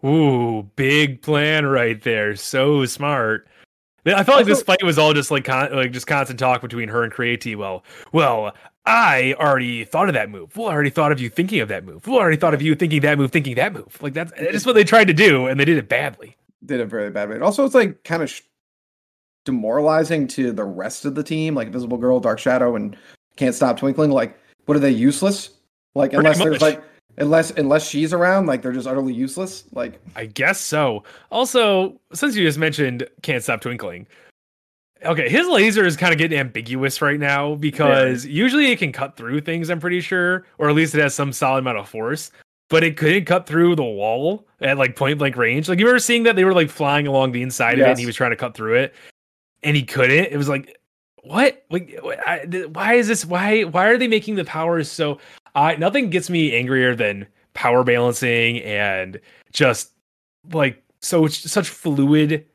Okay, 0.04 0.08
Ooh, 0.08 0.64
big 0.76 1.22
plan 1.22 1.66
right 1.66 2.02
there. 2.02 2.36
So 2.36 2.86
smart. 2.86 3.48
I 4.06 4.24
felt 4.24 4.38
like 4.38 4.46
this 4.46 4.62
fight 4.62 4.84
was 4.84 5.00
all 5.00 5.14
just 5.14 5.32
like 5.32 5.46
con- 5.46 5.74
like 5.76 5.92
just 5.92 6.06
constant 6.06 6.40
talk 6.40 6.62
between 6.62 6.90
her 6.90 7.04
and 7.04 7.12
Creati. 7.12 7.56
Well, 7.56 7.84
well, 8.12 8.54
I 8.86 9.34
already 9.40 9.84
thought 9.84 10.10
of 10.10 10.14
that 10.14 10.30
move. 10.30 10.56
Well, 10.56 10.68
I 10.68 10.74
already 10.74 10.92
thought 10.92 11.12
of 11.12 11.20
you 11.20 11.28
thinking 11.28 11.60
of 11.60 11.70
that 11.70 11.84
move. 11.86 12.06
Well, 12.06 12.18
I 12.18 12.22
already 12.22 12.38
thought 12.38 12.54
of 12.54 12.62
you 12.62 12.76
thinking 12.76 13.02
that 13.02 13.18
move, 13.18 13.32
thinking 13.32 13.56
that 13.56 13.74
move. 13.74 13.98
Like 14.02 14.14
that's 14.14 14.32
that's 14.40 14.66
what 14.66 14.76
they 14.76 14.84
tried 14.84 15.08
to 15.08 15.14
do, 15.14 15.48
and 15.48 15.60
they 15.60 15.66
did 15.66 15.78
it 15.78 15.90
badly. 15.90 16.36
did 16.64 16.82
a 16.82 16.86
very 16.86 17.10
bad 17.10 17.30
way. 17.30 17.40
Also, 17.40 17.66
it's 17.66 17.74
like 17.74 18.04
kind 18.04 18.22
of 18.22 18.30
sh- 18.30 18.42
demoralizing 19.46 20.28
to 20.28 20.52
the 20.52 20.64
rest 20.64 21.06
of 21.06 21.16
the 21.16 21.24
team, 21.24 21.56
like 21.56 21.68
Invisible 21.68 21.98
Girl, 21.98 22.20
Dark 22.20 22.40
Shadow, 22.40 22.76
and 22.76 22.98
Can't 23.38 23.56
Stop 23.56 23.78
Twinkling. 23.78 24.12
Like, 24.12 24.38
what 24.66 24.76
are 24.76 24.82
they 24.82 24.92
useless? 24.92 25.52
Like, 25.94 26.12
Pretty 26.12 26.26
unless 26.26 26.40
there's 26.40 26.52
much. 26.54 26.62
like, 26.62 26.84
unless 27.18 27.52
unless 27.52 27.88
she's 27.88 28.12
around, 28.14 28.48
like 28.48 28.62
they're 28.62 28.74
just 28.74 28.88
utterly 28.88 29.14
useless. 29.14 29.64
Like, 29.72 30.02
I 30.16 30.26
guess 30.26 30.60
so. 30.60 31.04
Also, 31.32 32.00
since 32.14 32.36
you 32.36 32.44
just 32.44 32.58
mentioned 32.58 33.08
"Can't 33.22 33.42
Stop 33.44 33.62
Twinkling," 33.62 34.08
okay, 35.06 35.30
his 35.30 35.48
laser 35.48 35.86
is 35.86 35.96
kind 35.96 36.12
of 36.12 36.18
getting 36.18 36.38
ambiguous 36.38 37.02
right 37.02 37.20
now 37.20 37.56
because 37.56 38.26
usually 38.26 38.72
it 38.72 38.80
can 38.80 38.92
cut 38.92 39.16
through 39.16 39.42
things. 39.42 39.70
I'm 39.70 39.80
pretty 39.80 40.02
sure, 40.02 40.46
or 40.58 40.70
at 40.70 40.76
least 40.76 40.96
it 40.96 41.02
has 41.02 41.16
some 41.16 41.32
solid 41.32 41.60
amount 41.60 41.78
of 41.78 41.88
force. 41.88 42.32
But 42.68 42.84
it 42.84 42.98
couldn't 42.98 43.26
cut 43.26 43.46
through 43.46 43.76
the 43.76 43.84
wall 43.84 44.48
at 44.60 44.80
like 44.80 44.96
point 44.96 45.20
blank 45.20 45.38
range. 45.38 45.70
Like 45.70 45.78
you 45.78 45.86
were 45.86 46.00
seeing 46.00 46.24
that 46.24 46.36
they 46.36 46.44
were 46.44 46.54
like 46.54 46.72
flying 46.72 47.06
along 47.06 47.32
the 47.32 47.44
inside 47.44 47.74
of 47.80 47.86
it, 47.86 47.92
and 47.92 48.00
he 48.00 48.08
was 48.08 48.16
trying 48.16 48.32
to 48.32 48.36
cut 48.36 48.56
through 48.56 48.74
it, 48.74 48.96
and 49.66 49.76
he 49.76 49.84
couldn't. 49.84 50.32
It 50.32 50.38
was 50.38 50.48
like, 50.48 50.80
what? 51.24 51.66
Like, 51.70 52.00
I, 52.26 52.46
why 52.72 52.94
is 52.94 53.08
this? 53.08 53.26
Why? 53.26 53.64
Why 53.64 53.88
are 53.88 53.98
they 53.98 54.08
making 54.08 54.36
the 54.36 54.46
powers 54.46 54.90
so? 54.90 55.20
I 55.56 55.76
nothing 55.76 56.10
gets 56.10 56.30
me 56.30 56.56
angrier 56.56 56.96
than 56.96 57.28
power 57.54 57.84
balancing 57.84 58.62
and 58.62 59.20
just 59.52 59.92
like 60.54 60.82
so 61.02 61.28
such 61.28 61.68
fluid 61.68 62.46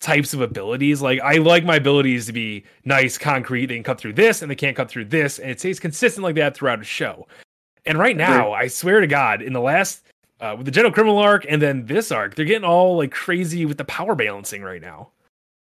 types 0.00 0.34
of 0.34 0.40
abilities. 0.40 1.00
Like 1.00 1.20
I 1.20 1.36
like 1.36 1.64
my 1.64 1.76
abilities 1.76 2.26
to 2.26 2.32
be 2.32 2.64
nice, 2.84 3.16
concrete. 3.16 3.66
They 3.66 3.76
can 3.76 3.84
cut 3.84 4.00
through 4.00 4.14
this 4.14 4.42
and 4.42 4.50
they 4.50 4.56
can't 4.56 4.76
cut 4.76 4.90
through 4.90 5.06
this, 5.06 5.38
and 5.38 5.50
it 5.50 5.60
stays 5.60 5.78
consistent 5.78 6.24
like 6.24 6.34
that 6.34 6.56
throughout 6.56 6.80
a 6.80 6.84
show. 6.84 7.28
And 7.84 7.96
right 7.96 8.16
now, 8.16 8.52
I 8.52 8.66
swear 8.66 9.00
to 9.00 9.06
God, 9.06 9.40
in 9.40 9.52
the 9.52 9.60
last 9.60 10.02
uh, 10.40 10.54
with 10.56 10.66
the 10.66 10.72
Gentle 10.72 10.92
criminal 10.92 11.18
arc 11.18 11.46
and 11.48 11.62
then 11.62 11.86
this 11.86 12.10
arc, 12.10 12.34
they're 12.34 12.44
getting 12.44 12.64
all 12.64 12.96
like 12.96 13.12
crazy 13.12 13.64
with 13.66 13.78
the 13.78 13.84
power 13.84 14.16
balancing 14.16 14.62
right 14.62 14.82
now. 14.82 15.10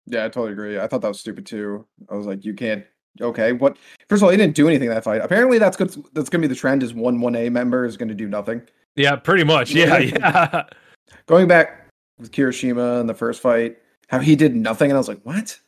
Yeah, 0.10 0.26
I 0.26 0.30
totally 0.30 0.52
agree. 0.52 0.80
I 0.80 0.88
thought 0.88 1.02
that 1.02 1.08
was 1.08 1.20
stupid 1.20 1.46
too. 1.46 1.86
I 2.10 2.16
was 2.16 2.26
like, 2.26 2.44
you 2.44 2.54
can't. 2.54 2.84
Okay, 3.22 3.54
what? 3.54 3.78
First 4.08 4.22
of 4.22 4.24
all, 4.26 4.30
he 4.30 4.38
didn't 4.38 4.56
do 4.56 4.68
anything 4.68 4.88
in 4.88 4.94
that 4.94 5.04
fight. 5.04 5.22
Apparently, 5.22 5.58
that's 5.58 5.78
good. 5.78 5.90
That's 6.14 6.30
going 6.30 6.42
to 6.42 6.48
be 6.48 6.54
the 6.54 6.60
trend. 6.60 6.84
Is 6.84 6.94
one 6.94 7.22
one 7.22 7.36
A 7.36 7.50
member 7.50 7.86
is 7.86 7.98
going 7.98 8.10
to 8.10 8.16
do 8.16 8.28
nothing. 8.28 8.62
Yeah, 8.96 9.16
pretty 9.16 9.44
much. 9.44 9.72
Yeah, 9.72 9.98
yeah. 9.98 10.64
Going 11.26 11.48
back 11.48 11.88
with 12.20 12.32
Kirishima 12.32 13.02
in 13.02 13.08
the 13.08 13.14
first 13.14 13.42
fight, 13.42 13.78
how 14.08 14.20
he 14.20 14.36
did 14.36 14.56
nothing, 14.56 14.92
and 14.92 14.98
I 14.98 15.00
was 15.00 15.08
like, 15.08 15.22
what? 15.24 15.60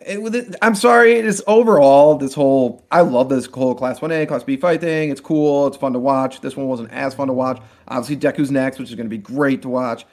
It, 0.00 0.18
it, 0.34 0.56
I'm 0.62 0.74
sorry. 0.74 1.14
It 1.14 1.24
is 1.24 1.42
overall 1.46 2.16
this 2.16 2.34
whole. 2.34 2.86
I 2.90 3.00
love 3.00 3.28
this 3.28 3.46
whole 3.46 3.74
Class 3.74 4.00
One 4.00 4.12
A, 4.12 4.26
Class 4.26 4.44
B 4.44 4.56
fight 4.56 4.80
thing. 4.80 5.10
It's 5.10 5.20
cool. 5.20 5.66
It's 5.66 5.76
fun 5.76 5.92
to 5.92 5.98
watch. 5.98 6.40
This 6.40 6.56
one 6.56 6.68
wasn't 6.68 6.92
as 6.92 7.14
fun 7.14 7.28
to 7.28 7.32
watch. 7.32 7.60
Obviously, 7.88 8.16
Deku's 8.16 8.50
next, 8.50 8.78
which 8.78 8.90
is 8.90 8.94
going 8.94 9.06
to 9.06 9.10
be 9.10 9.18
great 9.18 9.62
to 9.62 9.68
watch. 9.68 10.06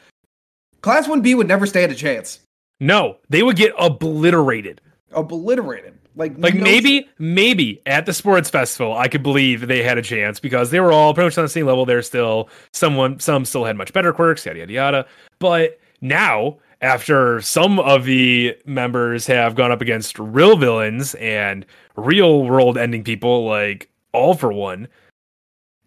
Class 0.82 1.08
One 1.08 1.22
B 1.22 1.36
would 1.36 1.48
never 1.48 1.65
stand 1.65 1.91
a 1.91 1.96
chance. 1.96 2.39
No, 2.79 3.17
they 3.29 3.44
would 3.44 3.55
get 3.55 3.74
obliterated. 3.79 4.82
obliterated. 5.13 5.94
Like, 6.17 6.34
Like 6.38 6.55
no- 6.55 6.63
maybe, 6.63 7.10
maybe 7.20 7.82
at 7.86 8.05
the 8.05 8.13
sports 8.13 8.50
festival, 8.50 8.96
I 8.98 9.08
could 9.10 9.24
believe 9.24 9.67
they 9.67 9.84
had 9.84 9.98
a 9.98 10.01
chance 10.01 10.39
because 10.39 10.72
they 10.72 10.79
were 10.79 10.91
all 10.91 11.13
pretty 11.13 11.27
much 11.27 11.38
on 11.38 11.44
the 11.46 11.50
same 11.50 11.65
level. 11.65 11.86
They're 11.86 12.01
still 12.01 12.50
someone, 12.72 13.20
some 13.20 13.44
still 13.46 13.65
had 13.65 13.75
much 13.77 13.91
better 13.94 14.13
quirks, 14.13 14.46
yada 14.46 14.60
yada 14.60 14.72
yada. 14.74 15.05
But 15.39 15.79
now, 16.01 16.58
after 16.82 17.41
some 17.41 17.79
of 17.79 18.05
the 18.05 18.55
members 18.65 19.27
have 19.27 19.55
gone 19.55 19.72
up 19.74 19.82
against 19.82 20.17
real 20.20 20.55
villains 20.58 21.15
and 21.15 21.65
real 21.98 22.44
world 22.44 22.77
ending 22.77 23.03
people, 23.03 23.46
like 23.46 23.89
All 24.13 24.36
for 24.36 24.53
One, 24.53 24.88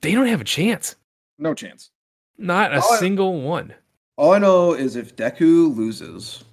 they 0.03 0.13
don't 0.13 0.27
have 0.27 0.41
a 0.43 0.45
chance. 0.45 0.95
no 1.39 1.55
chance. 1.55 1.91
Not 2.37 2.73
a 2.75 2.81
All 2.83 2.93
I- 2.95 2.99
single 2.99 3.41
one. 3.41 3.75
All 4.17 4.33
I 4.33 4.39
know 4.39 4.73
is 4.75 4.95
if 4.97 5.17
Deku 5.17 5.75
loses, 5.75 6.45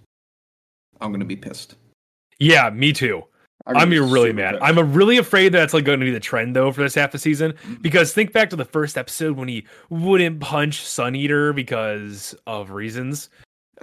I'm 1.02 1.12
gonna 1.12 1.26
be 1.26 1.36
pissed. 1.36 1.76
Yeah, 2.40 2.70
me 2.70 2.94
too. 2.94 3.24
I'm 3.68 3.90
be 3.90 4.00
really 4.00 4.34
mad. 4.34 4.52
pissed. 4.54 4.64
I'm 4.64 4.94
really 4.94 5.18
afraid 5.18 5.54
that 5.54 5.60
that's 5.60 5.74
like 5.74 5.86
going 5.86 6.00
to 6.00 6.06
be 6.06 6.12
the 6.12 6.20
trend 6.20 6.56
though 6.56 6.72
for 6.72 6.82
this 6.82 6.94
half 6.94 7.12
the 7.12 7.18
season. 7.18 7.54
Mm-hmm. 7.54 7.76
Because 7.76 8.14
think 8.14 8.32
back 8.32 8.50
to 8.52 8.56
the 8.56 8.66
first 8.66 8.98
episode 8.98 9.38
when 9.38 9.48
he 9.48 9.66
wouldn't 9.90 10.40
punch 10.40 10.82
Sun 10.82 11.16
Eater 11.16 11.52
because 11.52 12.36
of 12.46 12.70
reasons. 12.70 13.30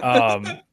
Um, 0.01 0.45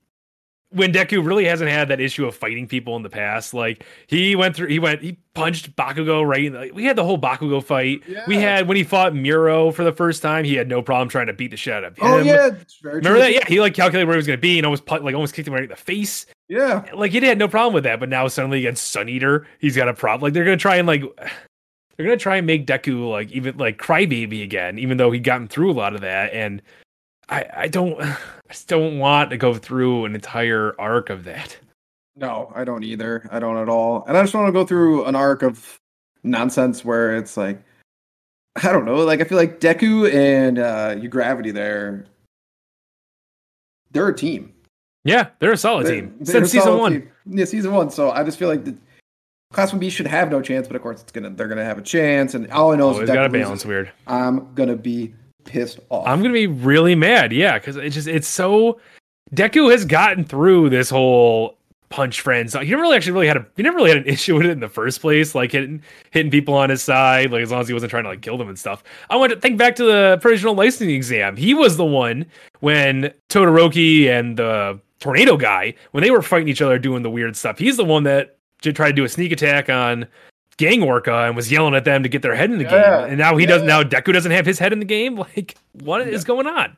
when 0.73 0.93
Deku 0.93 1.25
really 1.27 1.45
hasn't 1.47 1.69
had 1.71 1.89
that 1.89 2.01
issue 2.01 2.27
of 2.27 2.35
fighting 2.37 2.67
people 2.69 2.95
in 2.97 3.03
the 3.03 3.11
past, 3.11 3.53
like 3.55 3.85
he 4.07 4.37
went 4.37 4.55
through, 4.55 4.69
he 4.69 4.79
went, 4.79 5.03
he 5.03 5.19
punched 5.35 5.75
Bakugo 5.75 6.25
right. 6.27 6.45
In 6.45 6.53
the, 6.53 6.59
like, 6.61 6.75
we 6.75 6.85
had 6.85 6.95
the 6.97 7.05
whole 7.05 7.19
Bakugo 7.19 7.63
fight. 7.63 8.03
We 8.29 8.37
had 8.37 8.69
when 8.69 8.77
he 8.77 8.85
fought 8.85 9.13
Mirio 9.13 9.75
for 9.75 9.83
the 9.83 9.93
first 9.93 10.23
time, 10.23 10.45
he 10.45 10.55
had 10.55 10.69
no 10.69 10.81
problem 10.81 11.09
trying 11.09 11.27
to 11.27 11.33
beat 11.33 11.51
the 11.51 11.57
shit 11.57 11.73
out 11.75 11.83
of 11.85 11.99
him. 11.99 12.05
Oh 12.07 12.19
yeah, 12.19 12.51
Remember 12.83 13.09
true. 13.11 13.19
that? 13.19 13.33
Yeah, 13.33 13.45
he 13.49 13.61
like 13.61 13.75
calculated 13.75 14.07
where 14.07 14.15
he 14.15 14.19
was 14.19 14.27
going 14.29 14.37
to 14.39 14.41
be 14.41 14.59
and 14.59 14.65
almost 14.67 14.87
put, 14.87 15.03
like 15.03 15.15
almost 15.15 15.35
kicked 15.35 15.49
him 15.49 15.55
right 15.55 15.65
in 15.65 15.69
the 15.71 15.77
face 15.77 16.27
Yeah. 16.49 16.85
like 16.95 17.11
he 17.11 17.21
had 17.21 17.39
no 17.39 17.49
problem 17.49 17.75
with 17.75 17.85
that, 17.85 17.99
but 17.99 18.09
now 18.09 18.29
suddenly 18.29 18.59
against 18.61 18.93
Sun 18.93 19.09
Eater, 19.09 19.47
he's 19.59 19.75
got 19.77 19.89
a 19.89 19.95
problem. 19.95 20.23
Like 20.29 20.35
they're 20.35 20.45
gonna 20.45 20.57
try 20.57 20.77
and 20.77 20.87
like 20.87 21.03
they're 21.97 22.07
gonna 22.07 22.17
try 22.17 22.37
and 22.37 22.47
make 22.47 22.67
Deku 22.67 23.11
like 23.11 23.33
even 23.33 23.57
like 23.59 23.77
crybaby 23.79 24.43
again, 24.45 24.79
even 24.79 24.99
though 24.99 25.11
he'd 25.11 25.25
gotten 25.25 25.49
through 25.49 25.71
a 25.71 25.75
lot 25.75 25.95
of 25.97 26.01
that. 26.03 26.33
And 26.33 26.63
I 27.31 27.47
I 27.57 27.69
don't 27.69 28.01
I 28.03 28.17
just 28.51 28.69
don't 28.69 28.99
want 28.99 29.31
to 29.31 29.37
go 29.39 29.55
through 29.55 30.05
an 30.05 30.15
entire 30.15 30.75
arc 30.79 31.09
of 31.11 31.25
that. 31.25 31.57
No, 32.17 32.53
I 32.55 32.65
don't 32.65 32.83
either. 32.85 33.27
I 33.31 33.39
don't 33.39 33.57
at 33.57 33.69
all. 33.69 34.05
And 34.07 34.17
I 34.17 34.23
just 34.23 34.35
want 34.35 34.49
to 34.49 34.53
go 34.53 34.67
through 34.67 35.05
an 35.07 35.15
arc 35.15 35.43
of 35.43 35.79
nonsense 36.23 36.85
where 36.85 37.17
it's 37.17 37.37
like, 37.37 37.63
I 38.63 38.73
don't 38.73 38.85
know. 38.85 38.97
Like 38.97 39.21
I 39.21 39.25
feel 39.25 39.39
like 39.39 39.61
Deku 39.61 40.13
and 40.13 40.59
uh, 40.59 40.97
Uravity 40.97 41.55
there, 41.55 42.05
they're 43.93 44.09
a 44.09 44.15
team. 44.17 44.53
Yeah, 45.05 45.29
they're 45.39 45.53
a 45.53 45.57
solid 45.57 45.87
They- 45.87 46.01
team 46.03 46.15
they're 46.21 46.35
since 46.45 46.51
season 46.53 46.77
one. 46.79 46.93
team. 46.93 47.11
Yeah, 47.27 47.45
season 47.47 47.73
one. 47.73 47.91
So 47.91 48.11
I 48.11 48.23
just 48.25 48.39
feel 48.39 48.49
like 48.49 48.65
the 48.65 48.77
Class 49.53 49.73
One 49.73 49.81
B 49.81 49.89
should 49.91 50.07
have 50.07 50.31
no 50.31 50.43
chance, 50.43 50.67
but 50.67 50.77
of 50.77 50.83
course 50.83 51.01
it's 51.01 51.13
gonna 51.13 51.31
they're 51.31 51.49
gonna 51.49 51.65
have 51.65 51.79
a 51.79 51.83
chance. 51.83 52.35
And 52.35 52.51
all 52.53 52.73
I 52.73 52.77
know 52.77 52.91
is 52.91 52.99
if 52.99 53.07
got 53.07 53.23
to 53.23 53.29
Deku 53.29 53.33
balance 53.33 53.51
loses, 53.51 53.65
weird. 53.67 53.93
I'm 54.07 54.53
gonna 54.55 54.77
be 54.77 55.15
pissed 55.45 55.81
off. 55.89 56.07
I'm 56.07 56.23
gonna 56.23 56.35
be 56.35 56.47
really 56.47 56.95
mad, 56.95 57.33
yeah, 57.33 57.59
because 57.59 57.77
it's 57.77 57.95
just 57.95 58.09
it's 58.09 58.29
so 58.29 58.81
Deku 59.35 59.71
has 59.71 59.85
gotten 59.85 60.25
through 60.25 60.71
this 60.71 60.91
whole 60.91 61.57
punch 61.91 62.21
friends. 62.21 62.55
He 62.55 62.71
never 62.71 62.83
really 62.83 62.97
actually 62.97 63.13
really 63.13 63.27
had 63.27 63.37
a 63.37 63.47
he 63.57 63.63
never 63.63 63.77
really 63.77 63.91
had 63.91 63.99
an 63.99 64.07
issue 64.13 64.37
with 64.37 64.47
it 64.47 64.51
in 64.51 64.61
the 64.61 64.69
first 64.69 65.01
place, 65.01 65.35
like 65.35 65.53
hitting 65.53 65.83
hitting 66.11 66.31
people 66.31 66.55
on 66.55 66.71
his 66.71 66.83
side, 66.83 67.31
like 67.31 67.43
as 67.43 67.51
long 67.51 67.61
as 67.61 67.69
he 67.69 67.75
wasn't 67.75 67.91
trying 67.91 68.05
to 68.05 68.11
like 68.11 68.23
kill 68.23 68.39
them 68.39 68.49
and 68.49 68.59
stuff. 68.59 68.83
I 69.11 69.17
want 69.17 69.33
to 69.33 69.39
think 69.39 69.59
back 69.59 69.77
to 69.77 69.85
the 69.85 70.19
provisional 70.21 70.55
licensing 70.55 70.91
exam. 70.91 71.37
He 71.37 71.55
was 71.55 71.77
the 71.77 71.85
one 71.85 72.27
when 72.61 73.13
Todoroki 73.29 74.09
and 74.09 74.37
the 74.37 74.81
tornado 75.01 75.37
guy, 75.37 75.75
when 75.93 76.03
they 76.03 76.11
were 76.11 76.23
fighting 76.23 76.49
each 76.49 76.63
other 76.63 76.79
doing 76.79 77.03
the 77.03 77.11
weird 77.11 77.37
stuff, 77.37 77.59
he's 77.59 77.77
the 77.77 77.85
one 77.85 78.05
that 78.05 78.37
tried 78.63 78.91
to 78.91 78.93
do 78.93 79.05
a 79.05 79.09
sneak 79.09 79.33
attack 79.33 79.69
on 79.69 80.07
Gang 80.61 80.83
Orca 80.83 81.25
and 81.25 81.35
was 81.35 81.51
yelling 81.51 81.75
at 81.75 81.85
them 81.87 82.03
to 82.03 82.09
get 82.09 82.21
their 82.23 82.35
head 82.35 82.51
in 82.51 82.59
the 82.59 82.65
Yeah, 82.65 83.01
game. 83.01 83.09
And 83.11 83.19
now 83.19 83.37
he 83.39 83.47
doesn't 83.47 83.67
now 83.67 83.83
Deku 83.83 84.13
doesn't 84.13 84.31
have 84.31 84.45
his 84.45 84.59
head 84.59 84.73
in 84.73 84.79
the 84.79 84.85
game. 84.85 85.17
Like, 85.37 85.57
what 85.73 86.07
is 86.07 86.23
Yeah. 86.23 86.27
going 86.27 86.47
on? 86.47 86.77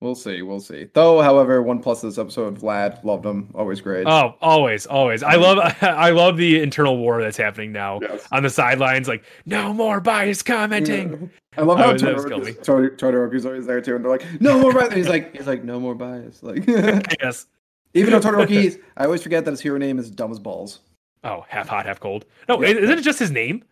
We'll 0.00 0.14
see. 0.16 0.42
We'll 0.42 0.58
see. 0.60 0.88
Though, 0.94 1.20
however, 1.22 1.62
one 1.62 1.80
plus 1.80 2.00
this 2.00 2.18
episode, 2.18 2.58
Vlad 2.58 3.04
loved 3.04 3.24
him. 3.24 3.50
Always 3.54 3.80
great. 3.80 4.04
Oh, 4.06 4.34
always, 4.42 4.84
always. 4.86 5.22
I 5.22 5.34
love 5.36 5.58
I 5.82 6.10
love 6.10 6.36
the 6.38 6.60
internal 6.60 6.96
war 6.96 7.22
that's 7.22 7.36
happening 7.36 7.70
now 7.70 8.00
Yes. 8.02 8.26
on 8.32 8.42
the 8.42 8.50
sidelines. 8.50 9.06
Like, 9.06 9.22
no 9.46 9.72
more 9.72 10.00
bias 10.00 10.42
commenting. 10.42 11.30
I 11.56 11.62
love 11.62 11.78
oh, 11.78 11.82
how 11.82 11.92
that 11.92 12.14
was. 12.14 12.24
Todoroki's, 12.24 12.56
Todoroki's 12.98 13.46
always 13.46 13.66
there 13.66 13.80
too, 13.82 13.94
and 13.94 14.04
they're 14.04 14.10
like, 14.10 14.24
"No 14.40 14.58
more 14.58 14.72
bias." 14.72 14.94
He's 14.94 15.08
like, 15.08 15.36
"He's 15.36 15.46
like, 15.46 15.62
no 15.64 15.78
more 15.78 15.94
bias." 15.94 16.42
Like, 16.42 16.66
yes. 17.22 17.46
even 17.94 18.10
though 18.10 18.20
Todoroki, 18.20 18.80
I 18.96 19.04
always 19.04 19.22
forget 19.22 19.44
that 19.44 19.50
his 19.52 19.60
hero 19.60 19.78
name 19.78 19.98
is 20.00 20.10
dumb 20.10 20.32
as 20.32 20.38
balls. 20.40 20.80
Oh, 21.24 21.44
half 21.48 21.68
hot, 21.68 21.86
half 21.86 22.00
cold. 22.00 22.24
No, 22.48 22.60
Yeah. 22.62 22.68
isn't 22.70 22.98
it 22.98 23.02
just 23.02 23.18
his 23.18 23.30
name? 23.30 23.62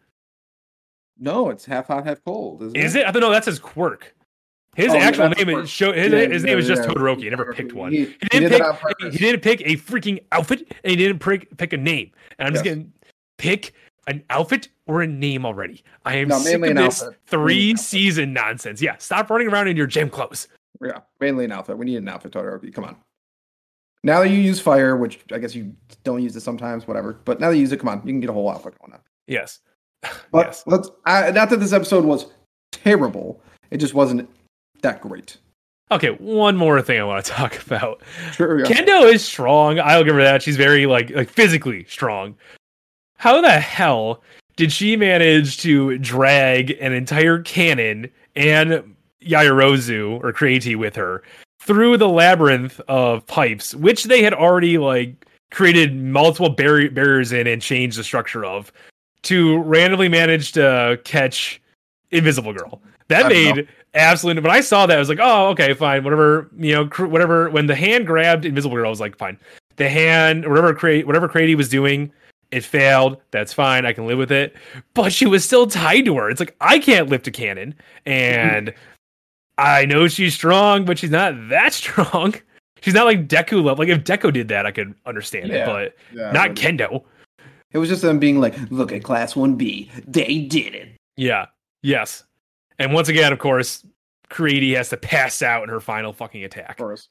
No, 1.18 1.50
it's 1.50 1.64
half 1.64 1.88
hot, 1.88 2.06
half 2.06 2.24
cold. 2.24 2.62
Isn't 2.62 2.76
Is 2.76 2.94
it? 2.94 3.06
I 3.06 3.10
don't 3.10 3.20
know. 3.20 3.30
That's 3.30 3.46
his 3.46 3.58
quirk. 3.58 4.14
His 4.76 4.92
Oh, 4.92 4.96
actual 4.98 5.28
name 5.30 5.48
is 5.48 5.68
show. 5.68 5.92
His, 5.92 6.12
Yeah, 6.12 6.18
his 6.26 6.42
yeah, 6.44 6.50
name 6.50 6.58
is 6.58 6.68
just. 6.68 6.82
Todoroki. 6.82 7.24
He 7.24 7.30
never 7.30 7.52
picked 7.52 7.72
one. 7.72 7.90
He, 7.92 7.98
He 7.98 8.04
he 8.04 8.38
didn't 8.38 8.50
did 8.52 8.62
pick. 9.00 9.12
He 9.12 9.18
didn't 9.18 9.40
pick 9.42 9.60
a 9.62 9.76
freaking 9.76 10.22
outfit, 10.32 10.60
and 10.84 10.90
he 10.90 10.96
didn't 10.96 11.18
pick 11.18 11.56
pick 11.58 11.72
a 11.72 11.76
name. 11.76 12.12
And 12.38 12.46
I'm 12.46 12.54
just 12.54 12.64
Yes. 12.64 12.74
getting 12.76 12.92
pick 13.36 13.72
an 14.06 14.22
outfit 14.30 14.68
or 14.86 15.02
a 15.02 15.06
name 15.08 15.44
already. 15.44 15.82
I 16.04 16.16
am 16.16 16.28
No, 16.28 16.38
sick 16.38 16.52
mainly 16.60 16.70
of 16.70 16.76
an 16.76 16.84
this 16.84 17.02
outfit. 17.02 17.18
three 17.26 17.42
Mainly 17.54 17.70
an 17.70 17.74
outfit. 17.76 17.84
season 17.86 18.32
nonsense. 18.32 18.80
Yeah, 18.80 18.96
stop 18.98 19.28
running 19.28 19.48
around 19.48 19.66
in 19.68 19.76
your 19.76 19.86
gym 19.88 20.08
clothes. 20.08 20.46
Yeah, 20.82 21.00
mainly 21.18 21.44
an 21.46 21.52
outfit. 21.52 21.76
We 21.76 21.84
need 21.86 21.96
an 21.96 22.08
outfit, 22.08 22.32
Todoroki. 22.32 22.72
Come 22.72 22.84
on. 22.84 22.96
Now 24.02 24.20
that 24.20 24.30
you 24.30 24.38
use 24.38 24.60
fire, 24.60 24.96
which 24.96 25.20
I 25.32 25.38
guess 25.38 25.54
you 25.54 25.74
don't 26.04 26.22
use 26.22 26.34
it 26.34 26.40
sometimes, 26.40 26.88
whatever. 26.88 27.20
But 27.24 27.40
now 27.40 27.50
that 27.50 27.56
you 27.56 27.60
use 27.60 27.72
it, 27.72 27.78
come 27.78 27.88
on, 27.88 27.98
you 27.98 28.12
can 28.12 28.20
get 28.20 28.30
a 28.30 28.32
whole 28.32 28.50
outfit 28.50 28.78
going 28.80 28.92
on. 28.92 29.00
Yes. 29.26 29.60
But 30.32 30.46
yes. 30.46 30.62
let's. 30.66 30.90
I, 31.04 31.30
not 31.30 31.50
that 31.50 31.60
this 31.60 31.74
episode 31.74 32.04
was 32.04 32.26
terrible. 32.72 33.42
It 33.70 33.78
just 33.78 33.92
wasn't 33.92 34.30
that 34.80 35.02
great. 35.02 35.36
Okay, 35.92 36.10
one 36.10 36.56
more 36.56 36.80
thing 36.80 37.00
I 37.00 37.04
want 37.04 37.24
to 37.24 37.32
talk 37.32 37.60
about. 37.66 38.02
Sure. 38.32 38.60
Yeah. 38.60 38.66
Kendo 38.66 39.12
is 39.12 39.24
strong. 39.24 39.78
I'll 39.78 40.04
give 40.04 40.14
her 40.14 40.22
that. 40.22 40.42
She's 40.42 40.56
very 40.56 40.86
like 40.86 41.10
like 41.10 41.28
physically 41.28 41.84
strong. 41.84 42.36
How 43.16 43.40
the 43.42 43.60
hell 43.60 44.22
did 44.56 44.72
she 44.72 44.96
manage 44.96 45.58
to 45.58 45.98
drag 45.98 46.70
an 46.80 46.92
entire 46.92 47.42
cannon 47.42 48.10
and 48.36 48.94
Yaoyorozu 49.22 50.22
or 50.22 50.32
Creati 50.32 50.76
with 50.76 50.96
her 50.96 51.22
through 51.60 51.96
the 51.96 52.08
labyrinth 52.08 52.80
of 52.88 53.26
pipes, 53.26 53.74
which 53.74 54.04
they 54.04 54.22
had 54.22 54.34
already 54.34 54.78
like 54.78 55.26
created 55.50 55.94
multiple 55.94 56.48
barri- 56.48 56.88
barriers 56.88 57.32
in 57.32 57.46
and 57.46 57.60
changed 57.60 57.98
the 57.98 58.04
structure 58.04 58.44
of, 58.44 58.72
to 59.22 59.58
randomly 59.62 60.08
manage 60.08 60.52
to 60.52 60.66
uh, 60.66 60.96
catch 61.04 61.60
Invisible 62.10 62.52
Girl? 62.52 62.80
That 63.08 63.22
don't 63.22 63.32
know. 63.32 63.54
made 63.54 63.68
absolutely. 63.94 64.42
When 64.42 64.52
I 64.52 64.60
saw 64.60 64.86
that, 64.86 64.96
I 64.96 64.98
was 64.98 65.08
like, 65.08 65.18
oh, 65.20 65.48
okay, 65.48 65.74
fine, 65.74 66.04
whatever. 66.04 66.48
You 66.56 66.74
know, 66.74 66.86
cr- 66.88 67.06
whatever. 67.06 67.50
When 67.50 67.66
the 67.66 67.74
hand 67.74 68.06
grabbed 68.06 68.44
Invisible 68.44 68.76
Girl, 68.76 68.86
I 68.86 68.90
was 68.90 69.00
like, 69.00 69.16
fine. 69.16 69.38
The 69.76 69.88
hand, 69.88 70.48
whatever 70.48 70.74
Creati, 70.74 71.04
whatever 71.04 71.28
Creati 71.28 71.56
was 71.56 71.68
doing, 71.68 72.12
it 72.50 72.64
failed. 72.64 73.18
That's 73.30 73.52
fine. 73.52 73.86
I 73.86 73.92
can 73.92 74.06
live 74.06 74.18
with 74.18 74.32
it. 74.32 74.54
But 74.94 75.12
she 75.12 75.26
was 75.26 75.44
still 75.44 75.66
tied 75.66 76.04
to 76.06 76.16
her. 76.16 76.30
It's 76.30 76.40
like 76.40 76.56
I 76.60 76.78
can't 76.78 77.08
lift 77.08 77.26
a 77.26 77.30
cannon, 77.30 77.74
mm-hmm. 78.06 78.10
and 78.10 78.74
I 79.60 79.84
know 79.84 80.08
she's 80.08 80.34
strong, 80.34 80.84
but 80.84 80.98
she's 80.98 81.10
not 81.10 81.34
that 81.50 81.72
strong. 81.74 82.34
She's 82.80 82.94
not 82.94 83.04
like 83.04 83.28
Deku 83.28 83.62
level. 83.62 83.76
Like 83.84 83.88
if 83.88 84.04
Deku 84.04 84.32
did 84.32 84.48
that, 84.48 84.64
I 84.66 84.70
could 84.72 84.94
understand 85.06 85.48
Yeah. 85.48 85.56
it, 85.56 85.66
but 85.66 86.16
Yeah, 86.18 86.32
not 86.32 86.50
Kendo. 86.50 87.04
It 87.72 87.78
was 87.78 87.88
just 87.88 88.02
them 88.02 88.18
being 88.18 88.40
like, 88.40 88.56
"Look 88.70 88.90
at 88.90 89.04
Class 89.04 89.36
One 89.36 89.54
B. 89.56 89.90
They 90.06 90.40
did 90.40 90.74
it." 90.74 90.88
Yeah. 91.16 91.46
Yes. 91.82 92.24
And 92.78 92.92
once 92.94 93.08
again, 93.08 93.32
of 93.32 93.38
course, 93.38 93.84
Creati 94.30 94.74
has 94.76 94.88
to 94.88 94.96
pass 94.96 95.42
out 95.42 95.62
in 95.62 95.68
her 95.68 95.80
final 95.80 96.12
fucking 96.12 96.42
attack. 96.42 96.70
Of 96.70 96.76
course. 96.78 97.08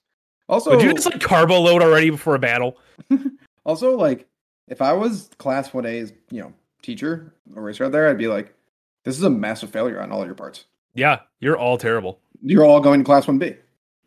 Also, 0.50 0.72
Would 0.72 0.82
you 0.84 0.94
just 0.94 1.06
like 1.06 1.22
carbo 1.22 1.60
load 1.60 1.82
already 1.84 2.10
before 2.10 2.34
a 2.36 2.40
battle? 2.40 2.78
also 3.66 3.96
like, 3.96 4.28
if 4.68 4.82
I 4.82 4.94
was 4.94 5.30
Class 5.38 5.74
One 5.74 5.86
A's, 5.86 6.12
you 6.32 6.42
know, 6.42 6.54
teacher 6.82 7.32
or 7.56 7.62
racer 7.62 7.86
out 7.86 7.92
there, 7.92 8.10
I'd 8.10 8.18
be 8.18 8.28
like, 8.28 8.54
"This 9.06 9.16
is 9.18 9.24
a 9.24 9.30
massive 9.30 9.70
failure 9.70 10.02
on 10.02 10.12
all 10.12 10.26
your 10.26 10.34
parts. 10.36 10.66
Yeah, 10.96 11.20
you're 11.40 11.58
all 11.58 11.78
terrible. 11.78 12.20
You're 12.42 12.66
all 12.66 12.80
going 12.80 13.00
to 13.00 13.04
Class 13.06 13.28
One 13.28 13.38
B. 13.38 13.56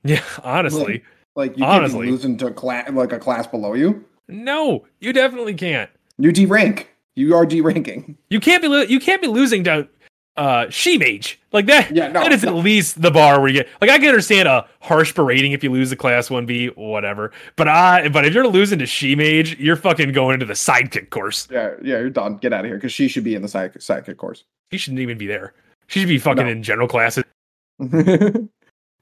Yeah, 0.05 0.23
honestly. 0.43 1.03
Like, 1.35 1.57
you 1.57 1.65
Honestly. 1.65 1.93
can't 1.99 2.05
be 2.07 2.11
losing 2.11 2.37
to 2.39 2.51
class 2.51 2.91
like 2.91 3.13
a 3.13 3.19
class 3.19 3.47
below 3.47 3.73
you. 3.75 4.05
No, 4.29 4.85
you 5.01 5.13
definitely 5.13 5.55
can't. 5.55 5.91
You 6.19 6.31
D 6.33 6.45
rank. 6.47 6.91
You 7.15 7.35
are 7.35 7.47
D 7.47 7.61
ranking. 7.61 8.17
You 8.31 8.39
can't 8.41 8.61
be 8.63 8.69
lo- 8.69 8.83
you 8.83 9.01
can't 9.01 9.23
be 9.23 9.29
losing 9.29 9.65
to 9.65 9.89
uh 10.37 10.67
Shemage 10.67 11.37
like 11.53 11.67
that. 11.67 11.91
Yeah, 11.95 12.09
no, 12.09 12.23
that 12.23 12.33
is 12.33 12.43
no. 12.43 12.57
at 12.59 12.65
least 12.65 13.01
the 13.03 13.11
bar 13.11 13.39
where 13.41 13.49
you 13.49 13.61
get 13.63 13.69
like 13.81 13.91
I 13.91 13.99
can 13.99 14.09
understand 14.09 14.49
a 14.49 14.67
harsh 14.81 15.13
berating 15.15 15.53
if 15.53 15.63
you 15.63 15.71
lose 15.71 15.91
the 15.91 15.97
class 15.97 16.31
one 16.31 16.47
B 16.47 16.69
whatever, 16.69 17.33
but 17.57 17.69
I 17.69 18.09
but 18.09 18.25
if 18.27 18.33
you're 18.35 18.47
losing 18.49 18.79
to 18.79 18.87
Shemage, 18.87 19.59
you're 19.59 19.77
fucking 19.77 20.13
going 20.13 20.35
into 20.35 20.47
the 20.47 20.55
sidekick 20.55 21.11
course. 21.11 21.49
Yeah, 21.51 21.73
yeah, 21.83 21.99
you're 21.99 22.11
done. 22.11 22.37
Get 22.39 22.53
out 22.53 22.61
of 22.61 22.67
here 22.67 22.77
because 22.77 22.93
she 22.93 23.09
should 23.09 23.25
be 23.25 23.35
in 23.35 23.43
the 23.43 23.49
psych 23.49 23.75
sidekick 23.75 24.17
course. 24.17 24.45
She 24.71 24.79
shouldn't 24.79 25.01
even 25.01 25.17
be 25.19 25.27
there. 25.27 25.53
She 25.89 26.01
should 26.01 26.09
be 26.09 26.19
fucking 26.19 26.45
No. 26.47 26.51
in 26.53 26.63
general 26.63 26.89
classes. 26.89 27.25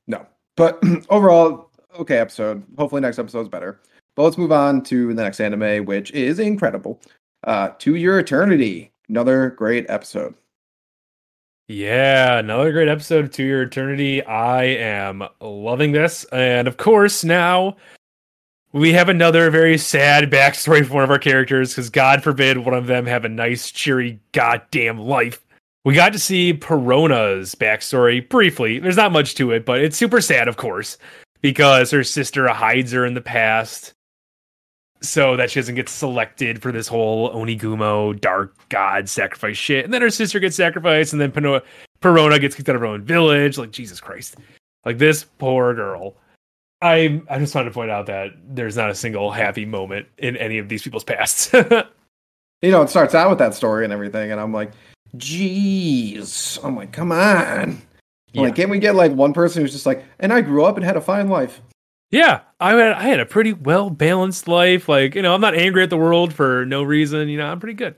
no, 0.06 0.26
but 0.56 0.82
overall, 1.10 1.70
okay 1.98 2.18
episode. 2.18 2.62
Hopefully, 2.78 3.00
next 3.00 3.18
episode's 3.18 3.48
better. 3.48 3.80
But 4.16 4.24
let's 4.24 4.38
move 4.38 4.52
on 4.52 4.82
to 4.84 5.14
the 5.14 5.22
next 5.22 5.40
anime, 5.40 5.84
which 5.84 6.10
is 6.12 6.38
incredible. 6.38 7.00
Uh, 7.44 7.70
to 7.78 7.94
Your 7.94 8.18
Eternity, 8.18 8.92
another 9.08 9.50
great 9.50 9.86
episode. 9.88 10.34
Yeah, 11.68 12.38
another 12.38 12.72
great 12.72 12.88
episode 12.88 13.26
of 13.26 13.30
To 13.32 13.44
Your 13.44 13.62
Eternity. 13.62 14.24
I 14.24 14.64
am 14.64 15.22
loving 15.40 15.92
this. 15.92 16.24
And 16.32 16.66
of 16.66 16.76
course, 16.78 17.22
now 17.22 17.76
we 18.72 18.92
have 18.92 19.08
another 19.08 19.50
very 19.50 19.78
sad 19.78 20.30
backstory 20.30 20.84
for 20.84 20.94
one 20.94 21.04
of 21.04 21.10
our 21.10 21.18
characters 21.18 21.70
because 21.70 21.90
God 21.90 22.22
forbid 22.22 22.58
one 22.58 22.74
of 22.74 22.86
them 22.88 23.06
have 23.06 23.24
a 23.24 23.28
nice, 23.28 23.70
cheery, 23.70 24.20
goddamn 24.32 24.98
life. 24.98 25.44
We 25.84 25.94
got 25.94 26.12
to 26.12 26.18
see 26.18 26.52
Parona's 26.52 27.54
backstory 27.54 28.28
briefly. 28.28 28.78
There's 28.78 28.96
not 28.96 29.12
much 29.12 29.34
to 29.36 29.50
it, 29.52 29.64
but 29.64 29.80
it's 29.80 29.96
super 29.96 30.20
sad, 30.20 30.46
of 30.46 30.58
course, 30.58 30.98
because 31.40 31.90
her 31.90 32.04
sister 32.04 32.48
hides 32.48 32.92
her 32.92 33.06
in 33.06 33.14
the 33.14 33.22
past 33.22 33.94
so 35.02 35.36
that 35.36 35.50
she 35.50 35.60
doesn't 35.60 35.74
get 35.74 35.88
selected 35.88 36.60
for 36.60 36.72
this 36.72 36.86
whole 36.86 37.32
Oniguma 37.32 38.20
dark 38.20 38.54
god 38.68 39.08
sacrifice 39.08 39.56
shit. 39.56 39.84
And 39.84 39.94
then 39.94 40.02
her 40.02 40.10
sister 40.10 40.38
gets 40.38 40.56
sacrificed, 40.56 41.12
and 41.12 41.20
then 41.20 41.32
Pano- 41.32 41.62
Parona 42.00 42.40
gets 42.40 42.54
kicked 42.54 42.68
out 42.68 42.76
of 42.76 42.82
her 42.82 42.86
own 42.86 43.02
village. 43.02 43.56
Like 43.56 43.70
Jesus 43.70 44.00
Christ, 44.00 44.36
like 44.84 44.98
this 44.98 45.24
poor 45.38 45.74
girl. 45.74 46.14
I 46.82 47.22
I 47.28 47.38
just 47.38 47.54
wanted 47.54 47.70
to 47.70 47.74
point 47.74 47.90
out 47.90 48.06
that 48.06 48.32
there's 48.48 48.76
not 48.76 48.90
a 48.90 48.94
single 48.94 49.30
happy 49.30 49.64
moment 49.64 50.06
in 50.18 50.36
any 50.36 50.58
of 50.58 50.68
these 50.68 50.82
people's 50.82 51.04
pasts. 51.04 51.50
you 52.62 52.70
know, 52.70 52.82
it 52.82 52.90
starts 52.90 53.14
out 53.14 53.30
with 53.30 53.38
that 53.38 53.54
story 53.54 53.84
and 53.84 53.92
everything, 53.92 54.32
and 54.32 54.40
I'm 54.40 54.52
like, 54.52 54.72
jeez, 55.16 56.62
I'm 56.64 56.76
like, 56.76 56.92
come 56.92 57.12
on. 57.12 57.82
Yeah. 58.32 58.42
Like, 58.42 58.54
can't 58.54 58.70
we 58.70 58.78
get 58.78 58.94
like 58.94 59.12
one 59.12 59.32
person 59.32 59.62
who's 59.62 59.72
just 59.72 59.86
like, 59.86 60.04
and 60.18 60.32
I 60.32 60.40
grew 60.40 60.64
up 60.64 60.76
and 60.76 60.84
had 60.84 60.96
a 60.96 61.00
fine 61.00 61.28
life. 61.28 61.60
Yeah, 62.10 62.40
I 62.58 62.72
had 62.72 62.92
I 62.92 63.04
had 63.04 63.20
a 63.20 63.26
pretty 63.26 63.52
well 63.52 63.88
balanced 63.88 64.48
life. 64.48 64.88
Like 64.88 65.14
you 65.14 65.22
know, 65.22 65.32
I'm 65.32 65.40
not 65.40 65.54
angry 65.54 65.82
at 65.84 65.90
the 65.90 65.96
world 65.96 66.32
for 66.32 66.66
no 66.66 66.82
reason. 66.82 67.28
You 67.28 67.38
know, 67.38 67.46
I'm 67.46 67.60
pretty 67.60 67.74
good. 67.74 67.94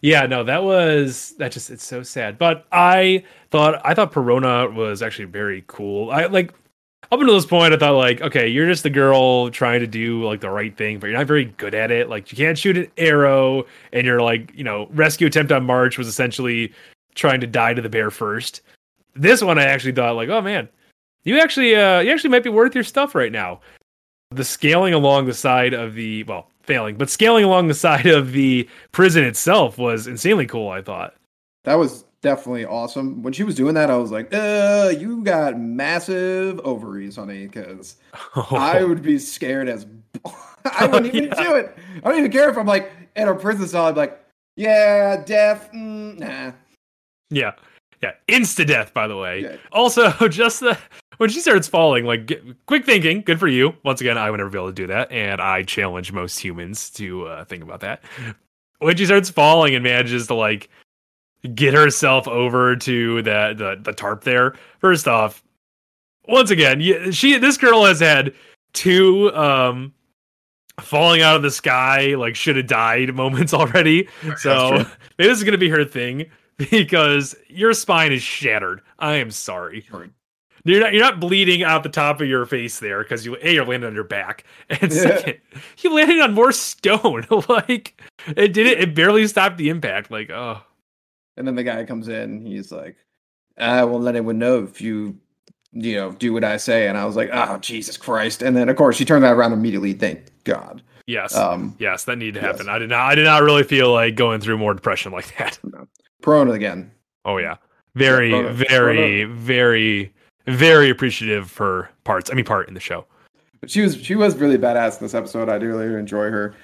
Yeah, 0.00 0.26
no, 0.26 0.44
that 0.44 0.62
was 0.62 1.34
that 1.38 1.52
just 1.52 1.70
it's 1.70 1.84
so 1.84 2.02
sad. 2.02 2.38
But 2.38 2.66
I 2.72 3.24
thought 3.50 3.80
I 3.84 3.94
thought 3.94 4.12
Parona 4.12 4.72
was 4.72 5.02
actually 5.02 5.24
very 5.26 5.64
cool. 5.66 6.10
I 6.10 6.26
like 6.26 6.52
up 7.10 7.20
until 7.20 7.34
this 7.34 7.46
point, 7.46 7.72
I 7.72 7.78
thought 7.78 7.96
like, 7.96 8.20
okay, 8.20 8.48
you're 8.48 8.66
just 8.66 8.82
the 8.82 8.90
girl 8.90 9.50
trying 9.50 9.80
to 9.80 9.86
do 9.86 10.24
like 10.24 10.40
the 10.40 10.50
right 10.50 10.76
thing, 10.76 10.98
but 10.98 11.06
you're 11.06 11.16
not 11.16 11.26
very 11.26 11.46
good 11.46 11.74
at 11.74 11.90
it. 11.90 12.10
Like 12.10 12.30
you 12.30 12.36
can't 12.36 12.58
shoot 12.58 12.76
an 12.76 12.90
arrow, 12.98 13.64
and 13.92 14.06
you're 14.06 14.20
like, 14.20 14.52
you 14.54 14.64
know, 14.64 14.88
rescue 14.90 15.26
attempt 15.26 15.52
on 15.52 15.64
March 15.64 15.96
was 15.96 16.06
essentially 16.06 16.72
trying 17.14 17.40
to 17.40 17.46
die 17.46 17.72
to 17.72 17.80
the 17.80 17.88
bear 17.88 18.10
first. 18.10 18.60
This 19.14 19.42
one, 19.42 19.58
I 19.58 19.64
actually 19.64 19.92
thought 19.92 20.16
like, 20.16 20.28
oh 20.28 20.42
man, 20.42 20.68
you 21.24 21.40
actually 21.40 21.74
uh 21.74 22.00
you 22.00 22.12
actually 22.12 22.30
might 22.30 22.44
be 22.44 22.50
worth 22.50 22.74
your 22.74 22.84
stuff 22.84 23.14
right 23.14 23.32
now. 23.32 23.60
The 24.30 24.44
scaling 24.44 24.92
along 24.92 25.26
the 25.26 25.34
side 25.34 25.72
of 25.72 25.94
the 25.94 26.24
well, 26.24 26.48
failing, 26.62 26.96
but 26.96 27.08
scaling 27.08 27.44
along 27.44 27.68
the 27.68 27.74
side 27.74 28.06
of 28.06 28.32
the 28.32 28.68
prison 28.92 29.24
itself 29.24 29.78
was 29.78 30.06
insanely 30.06 30.46
cool, 30.46 30.68
I 30.68 30.82
thought. 30.82 31.14
That 31.64 31.76
was 31.76 32.04
definitely 32.22 32.64
awesome. 32.64 33.22
When 33.22 33.32
she 33.32 33.44
was 33.44 33.54
doing 33.54 33.74
that, 33.74 33.90
I 33.90 33.96
was 33.96 34.10
like, 34.10 34.32
uh, 34.32 34.92
you 34.98 35.22
got 35.22 35.58
massive 35.58 36.60
ovaries, 36.60 37.16
honey, 37.16 37.46
because 37.46 37.96
oh. 38.36 38.48
I 38.56 38.84
would 38.84 39.02
be 39.02 39.18
scared 39.18 39.68
as 39.68 39.86
I 40.64 40.86
wouldn't 40.86 41.14
even 41.14 41.30
yeah. 41.30 41.42
do 41.42 41.54
it. 41.54 41.76
I 42.02 42.08
don't 42.08 42.18
even 42.18 42.32
care 42.32 42.50
if 42.50 42.56
I'm 42.56 42.66
like 42.66 42.90
in 43.16 43.28
a 43.28 43.34
prison 43.34 43.66
cell, 43.66 43.86
I'm 43.86 43.94
like, 43.94 44.20
yeah, 44.56 45.22
death, 45.24 45.70
mm, 45.72 46.18
nah. 46.18 46.52
Yeah. 47.30 47.52
Yeah, 48.02 48.12
insta 48.28 48.66
death. 48.66 48.94
By 48.94 49.08
the 49.08 49.16
way. 49.16 49.42
Yeah. 49.42 49.56
Also, 49.72 50.10
just 50.28 50.60
the 50.60 50.78
when 51.18 51.30
she 51.30 51.40
starts 51.40 51.66
falling, 51.66 52.04
like 52.04 52.26
get, 52.26 52.44
quick 52.66 52.84
thinking, 52.84 53.22
good 53.22 53.40
for 53.40 53.48
you. 53.48 53.74
Once 53.84 54.00
again, 54.00 54.16
I 54.16 54.30
would 54.30 54.38
never 54.38 54.50
be 54.50 54.58
able 54.58 54.68
to 54.68 54.72
do 54.72 54.86
that, 54.86 55.10
and 55.10 55.40
I 55.40 55.64
challenge 55.64 56.12
most 56.12 56.38
humans 56.38 56.90
to 56.90 57.26
uh, 57.26 57.44
think 57.44 57.62
about 57.62 57.80
that. 57.80 58.02
When 58.78 58.96
she 58.96 59.04
starts 59.04 59.30
falling 59.30 59.74
and 59.74 59.82
manages 59.82 60.28
to 60.28 60.34
like 60.34 60.70
get 61.54 61.74
herself 61.74 62.26
over 62.28 62.76
to 62.76 63.22
the 63.22 63.54
the, 63.56 63.78
the 63.82 63.92
tarp 63.92 64.24
there. 64.24 64.54
First 64.80 65.08
off, 65.08 65.42
once 66.26 66.50
again, 66.50 67.12
she 67.12 67.38
this 67.38 67.56
girl 67.56 67.84
has 67.84 68.00
had 68.00 68.34
two 68.72 69.34
um 69.34 69.92
falling 70.80 71.22
out 71.22 71.34
of 71.34 71.42
the 71.42 71.50
sky 71.50 72.14
like 72.14 72.36
should 72.36 72.56
have 72.56 72.66
died 72.66 73.14
moments 73.14 73.54
already. 73.54 74.08
So 74.38 74.70
maybe 75.18 75.28
this 75.28 75.38
is 75.38 75.44
gonna 75.44 75.58
be 75.58 75.68
her 75.68 75.84
thing 75.84 76.30
because 76.56 77.34
your 77.48 77.72
spine 77.72 78.12
is 78.12 78.22
shattered. 78.22 78.82
I 78.98 79.14
am 79.14 79.30
sorry. 79.30 79.86
You're 80.64 80.80
not 80.80 80.92
you're 80.92 81.02
not 81.02 81.20
bleeding 81.20 81.62
out 81.62 81.82
the 81.82 81.88
top 81.88 82.20
of 82.20 82.28
your 82.28 82.44
face 82.44 82.80
there 82.80 83.02
because 83.02 83.24
you 83.24 83.36
a 83.40 83.54
you're 83.54 83.64
landing 83.64 83.88
on 83.88 83.94
your 83.94 84.04
back, 84.04 84.44
and 84.70 84.92
yeah. 84.92 85.02
second 85.02 85.38
you 85.78 85.94
landed 85.94 86.20
on 86.20 86.34
more 86.34 86.52
stone. 86.52 87.26
like 87.48 88.00
it 88.26 88.52
did 88.52 88.66
it. 88.66 88.80
It 88.80 88.94
barely 88.94 89.26
stopped 89.28 89.56
the 89.56 89.70
impact. 89.70 90.10
Like 90.10 90.30
oh. 90.30 90.62
And 91.38 91.46
then 91.46 91.54
the 91.54 91.64
guy 91.64 91.84
comes 91.84 92.08
in. 92.08 92.44
He's 92.44 92.72
like, 92.72 92.96
"I 93.56 93.84
won't 93.84 94.04
let 94.04 94.16
anyone 94.16 94.38
know 94.38 94.64
if 94.64 94.80
you, 94.80 95.16
you 95.72 95.96
know, 95.96 96.12
do 96.12 96.32
what 96.32 96.44
I 96.44 96.56
say." 96.56 96.88
And 96.88 96.98
I 96.98 97.04
was 97.04 97.16
like, 97.16 97.30
"Oh 97.32 97.58
Jesus 97.58 97.96
Christ!" 97.96 98.42
And 98.42 98.56
then 98.56 98.68
of 98.68 98.76
course 98.76 98.96
she 98.96 99.04
turned 99.04 99.24
that 99.24 99.34
around 99.34 99.52
immediately. 99.52 99.92
Thank 99.92 100.24
God. 100.44 100.82
Yes. 101.06 101.34
Um, 101.34 101.74
yes, 101.78 102.04
that 102.04 102.18
needed 102.18 102.34
to 102.34 102.40
happen. 102.40 102.66
Yes. 102.66 102.68
I 102.68 102.78
did 102.78 102.90
not. 102.90 103.00
I 103.00 103.14
did 103.14 103.24
not 103.24 103.42
really 103.42 103.62
feel 103.62 103.92
like 103.92 104.14
going 104.14 104.40
through 104.40 104.58
more 104.58 104.74
depression 104.74 105.12
like 105.12 105.34
that. 105.38 105.58
No. 105.72 105.86
Parona 106.22 106.54
again. 106.54 106.90
Oh 107.24 107.36
yeah, 107.36 107.56
very, 107.94 108.30
yeah, 108.30 108.52
very, 108.52 109.24
very, 109.24 110.12
very 110.46 110.90
appreciative 110.90 111.44
of 111.44 111.56
her 111.56 111.90
parts. 112.04 112.30
I 112.30 112.34
mean, 112.34 112.44
part 112.44 112.66
in 112.68 112.74
the 112.74 112.80
show. 112.80 113.06
But 113.60 113.70
she 113.70 113.82
was 113.82 113.96
she 113.96 114.14
was 114.14 114.36
really 114.36 114.58
badass 114.58 114.98
in 114.98 115.04
this 115.04 115.14
episode. 115.14 115.48
I 115.48 115.58
do 115.58 115.66
really 115.66 115.86
enjoy 115.98 116.30
her 116.30 116.54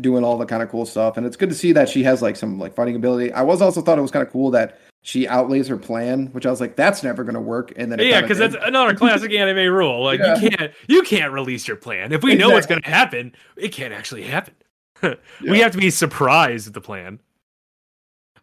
doing 0.00 0.24
all 0.24 0.38
the 0.38 0.46
kind 0.46 0.62
of 0.62 0.70
cool 0.70 0.86
stuff, 0.86 1.16
and 1.16 1.26
it's 1.26 1.36
good 1.36 1.48
to 1.48 1.54
see 1.54 1.72
that 1.72 1.88
she 1.88 2.02
has 2.02 2.22
like 2.22 2.36
some 2.36 2.58
like 2.58 2.74
fighting 2.74 2.96
ability. 2.96 3.32
I 3.32 3.42
was 3.42 3.62
also 3.62 3.80
thought 3.80 3.98
it 3.98 4.02
was 4.02 4.10
kind 4.10 4.26
of 4.26 4.32
cool 4.32 4.50
that 4.52 4.78
she 5.02 5.28
outlays 5.28 5.68
her 5.68 5.76
plan, 5.76 6.28
which 6.28 6.46
I 6.46 6.50
was 6.50 6.62
like, 6.62 6.76
that's 6.76 7.02
never 7.02 7.24
going 7.24 7.34
to 7.34 7.40
work. 7.40 7.74
And 7.76 7.92
then 7.92 7.98
yeah, 7.98 8.22
because 8.22 8.38
that's 8.38 8.56
another 8.62 8.94
classic 8.94 9.32
anime 9.32 9.72
rule. 9.72 10.02
Like 10.02 10.18
yeah. 10.18 10.38
you 10.38 10.50
can't 10.50 10.72
you 10.88 11.02
can't 11.02 11.30
release 11.32 11.68
your 11.68 11.76
plan 11.76 12.10
if 12.12 12.22
we 12.22 12.32
exactly. 12.32 12.36
know 12.36 12.54
what's 12.54 12.66
going 12.66 12.80
to 12.80 12.90
happen. 12.90 13.34
It 13.56 13.68
can't 13.68 13.92
actually 13.92 14.22
happen. 14.22 14.54
yeah. 15.02 15.14
We 15.42 15.58
have 15.60 15.72
to 15.72 15.78
be 15.78 15.90
surprised 15.90 16.66
at 16.66 16.72
the 16.72 16.80
plan. 16.80 17.20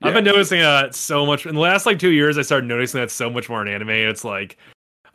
Yeah. 0.01 0.08
I've 0.08 0.13
been 0.13 0.23
noticing 0.23 0.60
that 0.60 0.93
so 0.93 1.25
much 1.25 1.47
in 1.47 1.56
the 1.56 1.62
last 1.62 1.88
like 1.88 1.97
two 1.97 2.12
years. 2.12 2.38
I 2.38 2.43
started 2.43 2.67
noticing 2.67 3.01
that 3.01 3.10
so 3.10 3.30
much 3.30 3.49
more 3.49 3.63
in 3.63 3.67
anime. 3.67 3.89
It's 3.89 4.23
like 4.23 4.58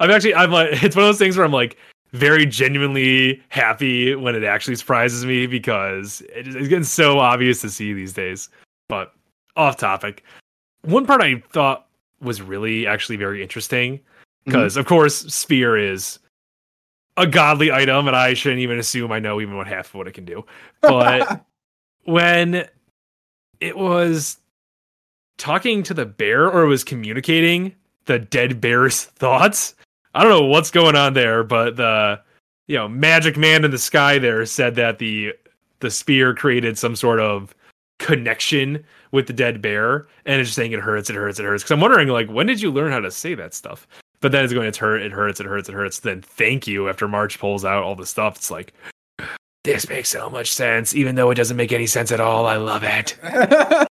I'm 0.01 0.11
actually 0.11 0.35
I'm 0.35 0.51
like 0.51 0.71
it's 0.83 0.97
one 0.97 1.05
of 1.05 1.09
those 1.09 1.19
things 1.19 1.37
where 1.37 1.47
I'm 1.47 1.53
like 1.53 1.77
very 2.17 2.47
genuinely 2.47 3.43
happy 3.49 4.15
when 4.15 4.35
it 4.35 4.45
actually 4.45 4.77
surprises 4.77 5.25
me 5.25 5.47
because 5.47 6.23
it's 6.31 6.69
getting 6.69 6.85
so 6.85 7.19
obvious 7.19 7.61
to 7.61 7.71
see 7.71 7.93
these 7.93 8.13
days. 8.13 8.49
But 8.89 9.13
off 9.57 9.77
topic, 9.77 10.25
one 10.83 11.07
part 11.07 11.23
I 11.23 11.43
thought 11.53 11.87
was 12.21 12.41
really 12.43 12.87
actually 12.87 13.17
very 13.17 13.43
interesting 13.43 14.01
because 14.45 14.73
mm-hmm. 14.73 14.81
of 14.81 14.87
course 14.87 15.17
Sphere 15.33 15.77
is 15.77 16.19
a 17.17 17.27
godly 17.27 17.73
item 17.73 18.07
and 18.07 18.17
I 18.17 18.35
shouldn't 18.35 18.61
even 18.61 18.79
assume 18.79 19.13
I 19.13 19.19
know 19.19 19.41
even 19.41 19.57
what 19.57 19.67
half 19.67 19.89
of 19.89 19.95
what 19.95 20.09
it 20.09 20.15
can 20.15 20.25
do. 20.25 20.45
But 20.81 21.45
when 22.05 22.69
it 23.61 23.77
was 23.77 24.39
talking 25.39 25.83
to 25.83 25.95
the 25.95 26.07
bear 26.07 26.51
or 26.51 26.67
was 26.67 26.85
communicating 26.85 27.75
the 28.07 28.19
dead 28.19 28.61
bear's 28.61 29.05
thoughts. 29.17 29.75
I 30.17 30.23
don't 30.23 30.31
know 30.31 30.47
what's 30.47 30.71
going 30.71 30.97
on 30.97 31.13
there, 31.13 31.45
but 31.45 31.77
the 31.77 32.21
you 32.69 32.77
know 32.77 32.89
magic 32.89 33.37
man 33.37 33.65
in 33.65 33.71
the 33.71 33.79
sky 33.79 34.19
there 34.19 34.47
said 34.47 34.75
that 34.77 34.99
the 34.99 35.35
the 35.81 35.91
spear 35.91 36.35
created 36.35 36.79
some 36.79 36.97
sort 36.97 37.21
of 37.21 37.55
connection 37.99 38.83
with 39.13 39.27
the 39.27 39.35
dead 39.35 39.61
bear, 39.61 40.07
and 40.25 40.41
it's 40.41 40.49
just 40.49 40.57
saying 40.57 40.73
it 40.73 40.81
hurts, 40.81 41.11
it 41.11 41.17
hurts, 41.17 41.39
it 41.39 41.45
hurts. 41.45 41.63
Because 41.63 41.73
I'm 41.73 41.81
wondering, 41.81 42.09
like, 42.09 42.29
when 42.31 42.47
did 42.47 42.63
you 42.63 42.71
learn 42.71 42.93
how 42.93 43.01
to 43.01 43.11
say 43.11 43.35
that 43.35 43.53
stuff? 43.53 43.87
But 44.21 44.33
then 44.33 44.43
it's 44.43 44.55
going, 44.55 44.67
it's 44.67 44.79
hurt, 44.79 45.03
it 45.03 45.13
hurts, 45.13 45.39
it 45.39 45.47
hurts, 45.47 45.69
it 45.69 45.75
hurts. 45.75 46.01
Then 46.01 46.23
thank 46.23 46.67
you 46.67 46.89
after 46.89 47.07
March 47.07 47.39
pulls 47.39 47.67
out 47.67 47.85
all 47.85 47.95
the 47.95 48.07
stuff. 48.07 48.37
It's 48.37 48.51
like, 48.51 48.73
this 49.67 49.89
makes 49.89 50.09
so 50.09 50.31
much 50.31 50.53
sense, 50.53 50.95
even 50.95 51.17
though 51.17 51.31
it 51.31 51.35
doesn't 51.35 51.57
make 51.57 51.73
any 51.73 51.87
sense 51.87 52.13
at 52.13 52.21
all. 52.21 52.47
I 52.47 52.57
love 52.57 52.85
it. 52.85 53.19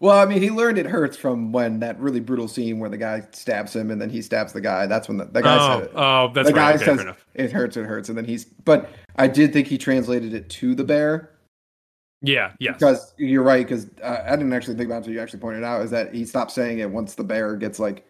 well, 0.00 0.18
I 0.18 0.26
mean, 0.26 0.42
he 0.42 0.50
learned 0.50 0.76
it 0.76 0.86
hurts 0.86 1.16
from 1.16 1.52
when 1.52 1.78
that 1.80 1.98
really 2.00 2.20
brutal 2.20 2.48
scene 2.48 2.80
where 2.80 2.90
the 2.90 2.96
guy 2.96 3.22
stabs 3.30 3.74
him 3.74 3.90
and 3.90 4.00
then 4.00 4.10
he 4.10 4.20
stabs 4.20 4.52
the 4.52 4.60
guy. 4.60 4.86
That's 4.86 5.08
when 5.08 5.18
the, 5.18 5.26
the 5.26 5.40
guy 5.40 5.56
oh, 5.56 5.78
said 5.78 5.84
it. 5.84 5.92
Oh, 5.94 6.32
that's 6.34 6.48
the 6.48 6.54
right. 6.54 6.78
guy 6.78 6.92
okay, 6.92 7.02
says 7.02 7.16
it 7.34 7.52
hurts, 7.52 7.76
it 7.76 7.84
hurts, 7.84 8.08
and 8.08 8.18
then 8.18 8.24
he's. 8.24 8.44
But 8.44 8.90
I 9.16 9.28
did 9.28 9.52
think 9.52 9.68
he 9.68 9.78
translated 9.78 10.34
it 10.34 10.50
to 10.50 10.74
the 10.74 10.84
bear. 10.84 11.30
Yeah, 12.20 12.52
yeah. 12.58 12.72
Because 12.72 13.14
you're 13.18 13.42
right. 13.42 13.66
Because 13.66 13.86
uh, 14.02 14.24
I 14.26 14.32
didn't 14.32 14.52
actually 14.52 14.76
think 14.76 14.86
about 14.86 14.96
it 14.96 14.98
until 14.98 15.14
you 15.14 15.20
actually 15.20 15.40
pointed 15.40 15.64
out 15.64 15.82
is 15.82 15.90
that 15.92 16.12
he 16.14 16.24
stopped 16.24 16.50
saying 16.50 16.80
it 16.80 16.90
once 16.90 17.14
the 17.14 17.24
bear 17.24 17.56
gets 17.56 17.78
like 17.78 18.06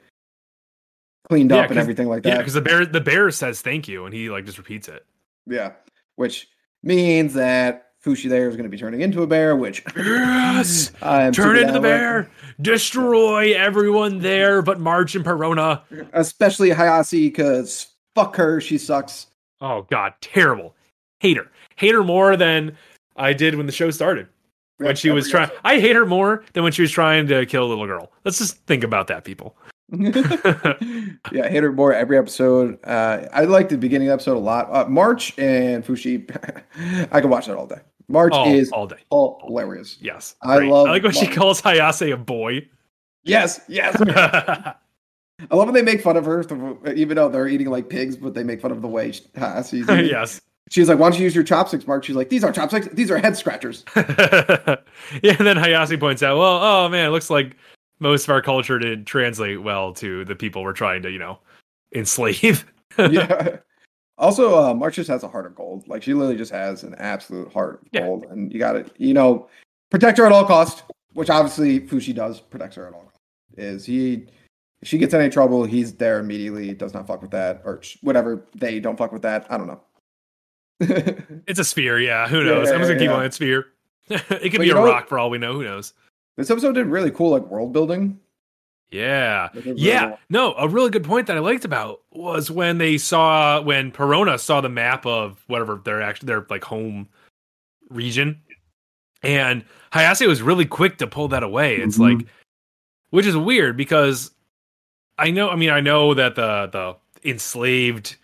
cleaned 1.28 1.50
yeah, 1.50 1.58
up 1.58 1.70
and 1.70 1.78
everything 1.78 2.08
like 2.08 2.22
that. 2.22 2.30
Yeah, 2.30 2.38
because 2.38 2.54
the 2.54 2.61
bear 2.61 2.87
the 2.87 3.00
bear 3.00 3.30
says 3.30 3.61
thank 3.61 3.88
you 3.88 4.06
and 4.06 4.14
he 4.14 4.30
like 4.30 4.46
just 4.46 4.58
repeats 4.58 4.88
it. 4.88 5.04
Yeah, 5.46 5.72
which 6.16 6.48
means 6.82 7.34
that 7.34 7.88
Fushi 8.04 8.28
there 8.28 8.48
is 8.48 8.56
going 8.56 8.64
to 8.64 8.70
be 8.70 8.76
turning 8.76 9.00
into 9.00 9.22
a 9.22 9.26
bear, 9.26 9.54
which 9.56 9.84
yes, 9.96 10.90
turn 11.32 11.56
into 11.56 11.72
the 11.72 11.80
bear, 11.80 12.30
destroy 12.60 13.54
everyone 13.54 14.18
there, 14.18 14.60
but 14.60 14.80
March 14.80 15.14
and 15.14 15.24
Parona, 15.24 15.82
especially 16.12 16.70
Hayase, 16.70 17.10
because 17.10 17.86
fuck 18.14 18.36
her, 18.36 18.60
she 18.60 18.76
sucks. 18.76 19.28
Oh 19.60 19.86
god, 19.90 20.14
terrible, 20.20 20.74
hate 21.20 21.36
her, 21.36 21.48
hate 21.76 21.94
her 21.94 22.02
more 22.02 22.36
than 22.36 22.76
I 23.16 23.32
did 23.32 23.54
when 23.54 23.66
the 23.66 23.72
show 23.72 23.90
started. 23.90 24.26
When 24.78 24.96
she 24.96 25.10
was 25.10 25.30
trying, 25.30 25.50
I 25.62 25.78
hate 25.78 25.94
her 25.94 26.06
more 26.06 26.42
than 26.54 26.64
when 26.64 26.72
she 26.72 26.82
was 26.82 26.90
trying 26.90 27.28
to 27.28 27.46
kill 27.46 27.64
a 27.64 27.68
little 27.68 27.86
girl. 27.86 28.10
Let's 28.24 28.38
just 28.38 28.56
think 28.66 28.82
about 28.82 29.06
that, 29.08 29.22
people. 29.22 29.56
yeah, 31.33 31.48
hate 31.48 31.62
her 31.62 31.72
more 31.72 31.92
every 31.92 32.16
episode. 32.16 32.78
Uh, 32.85 33.28
I 33.33 33.44
like 33.44 33.68
the 33.68 33.76
beginning 33.76 34.09
of 34.09 34.12
the 34.12 34.14
episode 34.14 34.37
a 34.37 34.40
lot. 34.40 34.74
Uh, 34.74 34.88
March 34.88 35.38
and 35.38 35.85
Fushi, 35.85 36.24
I 37.12 37.20
could 37.20 37.28
watch 37.28 37.46
that 37.46 37.57
all 37.57 37.66
day. 37.66 37.81
March 38.09 38.33
all, 38.33 38.46
is 38.46 38.70
all 38.72 38.87
day. 38.87 38.96
hilarious. 39.11 39.98
Yes, 40.00 40.35
I 40.42 40.59
great. 40.59 40.70
love 40.70 40.87
I 40.87 40.90
like 40.92 41.02
when 41.02 41.12
she 41.12 41.26
calls 41.26 41.61
Hayase 41.61 42.12
a 42.12 42.16
boy. 42.16 42.66
Yes, 43.24 43.61
yes. 43.68 44.00
I 44.09 44.74
love 45.50 45.66
when 45.66 45.74
they 45.74 45.83
make 45.83 46.00
fun 46.00 46.16
of 46.16 46.24
her, 46.24 46.42
even 46.94 47.16
though 47.16 47.28
they're 47.28 47.48
eating 47.48 47.68
like 47.68 47.88
pigs, 47.88 48.16
but 48.16 48.33
they 48.33 48.44
make 48.44 48.61
fun 48.61 48.70
of 48.70 48.81
the 48.81 48.88
way 48.88 49.12
she, 49.12 49.22
she's 49.68 49.88
eating. 49.88 50.07
yes. 50.07 50.40
She's 50.70 50.88
like, 50.88 50.98
"Why 50.98 51.11
don't 51.11 51.18
you 51.18 51.24
use 51.24 51.35
your 51.35 51.44
chopsticks, 51.44 51.87
March?" 51.87 52.07
She's 52.07 52.16
like, 52.16 52.31
"These 52.31 52.44
aren't 52.44 52.57
chopsticks; 52.57 52.88
these 52.92 53.11
are 53.11 53.18
head 53.18 53.37
scratchers." 53.37 53.85
yeah, 53.94 54.76
and 55.22 55.46
then 55.46 55.57
Hayase 55.59 56.00
points 56.00 56.22
out, 56.22 56.38
well, 56.38 56.62
oh 56.62 56.88
man, 56.88 57.07
it 57.07 57.11
looks 57.11 57.28
like 57.28 57.57
most 58.02 58.24
of 58.24 58.30
our 58.30 58.42
culture 58.42 58.78
didn't 58.78 59.04
translate 59.06 59.62
well 59.62 59.92
to 59.94 60.24
the 60.24 60.34
people 60.34 60.62
we're 60.62 60.72
trying 60.72 61.02
to, 61.02 61.10
you 61.10 61.18
know, 61.18 61.38
enslave. 61.94 62.66
yeah. 62.98 63.56
Also, 64.18 64.58
uh, 64.58 64.74
March 64.74 64.96
just 64.96 65.08
has 65.08 65.22
a 65.22 65.28
heart 65.28 65.46
of 65.46 65.54
gold. 65.54 65.86
Like 65.88 66.02
she 66.02 66.12
literally 66.12 66.36
just 66.36 66.52
has 66.52 66.82
an 66.82 66.94
absolute 66.96 67.50
heart 67.52 67.80
of 67.82 67.88
Yeah. 67.92 68.02
gold, 68.02 68.26
and 68.30 68.52
you 68.52 68.58
got 68.58 68.72
to, 68.72 68.84
you 68.98 69.14
know, 69.14 69.48
protect 69.90 70.18
her 70.18 70.26
at 70.26 70.32
all 70.32 70.44
costs. 70.44 70.82
Which 71.14 71.30
obviously 71.30 71.80
Fushi 71.80 72.14
does 72.14 72.40
protect 72.40 72.74
her 72.74 72.86
at 72.86 72.94
all 72.94 73.02
costs. 73.02 73.18
Is 73.56 73.84
he? 73.86 74.26
If 74.80 74.88
she 74.88 74.98
gets 74.98 75.14
in 75.14 75.20
any 75.20 75.30
trouble, 75.30 75.64
he's 75.64 75.94
there 75.94 76.18
immediately. 76.18 76.74
Does 76.74 76.92
not 76.94 77.06
fuck 77.06 77.22
with 77.22 77.30
that, 77.30 77.62
or 77.64 77.80
whatever. 78.00 78.46
They 78.54 78.80
don't 78.80 78.96
fuck 78.96 79.12
with 79.12 79.22
that. 79.22 79.46
I 79.50 79.56
don't 79.56 79.68
know. 79.68 79.80
It's 81.46 81.58
a 81.60 81.64
sphere, 81.64 81.98
yeah. 82.00 82.26
Who 82.28 82.38
Yeah, 82.38 82.44
knows? 82.46 82.70
I'm 82.70 82.78
just 82.78 82.88
gonna 82.88 82.98
keep 82.98 83.08
yeah. 83.08 83.14
on 83.14 83.22
that 83.22 83.34
sphere. 83.34 83.66
it 84.08 84.50
could 84.50 84.52
But 84.52 84.60
be 84.60 84.70
a 84.70 84.74
know 84.74 84.84
rock 84.84 85.08
for 85.08 85.18
all 85.18 85.30
we 85.30 85.38
know. 85.38 85.52
Who 85.54 85.64
knows? 85.64 85.92
This 86.36 86.50
episode 86.50 86.72
did 86.74 86.86
really 86.86 87.10
cool, 87.10 87.30
like 87.30 87.42
world 87.46 87.72
building. 87.72 88.18
Yeah. 88.90 89.48
Really 89.54 89.72
Yeah. 89.76 90.06
well. 90.06 90.18
No, 90.28 90.54
a 90.54 90.68
really 90.68 90.90
good 90.90 91.04
point 91.04 91.26
that 91.28 91.36
I 91.36 91.40
liked 91.40 91.64
about 91.64 92.00
was 92.10 92.50
when 92.50 92.78
they 92.78 92.98
saw 92.98 93.60
when 93.62 93.90
Parona 93.90 94.38
saw 94.38 94.60
the 94.60 94.68
map 94.68 95.06
of 95.06 95.42
whatever 95.46 95.80
their 95.82 96.02
actually 96.02 96.26
their 96.26 96.46
like 96.50 96.64
home 96.64 97.08
region. 97.88 98.40
And 99.22 99.64
Hayase 99.92 100.26
was 100.26 100.42
really 100.42 100.66
quick 100.66 100.98
to 100.98 101.06
pull 101.06 101.28
that 101.28 101.42
away. 101.42 101.76
It's 101.76 101.96
Mhm. 101.98 102.18
like 102.18 102.26
which 103.10 103.26
is 103.26 103.36
weird 103.36 103.76
because 103.76 104.30
I 105.18 105.30
know 105.30 105.48
I 105.50 105.56
mean 105.56 105.70
I 105.70 105.80
know 105.80 106.12
that 106.14 106.34
the 106.34 106.68
the 106.72 106.96
enslaved 107.28 108.16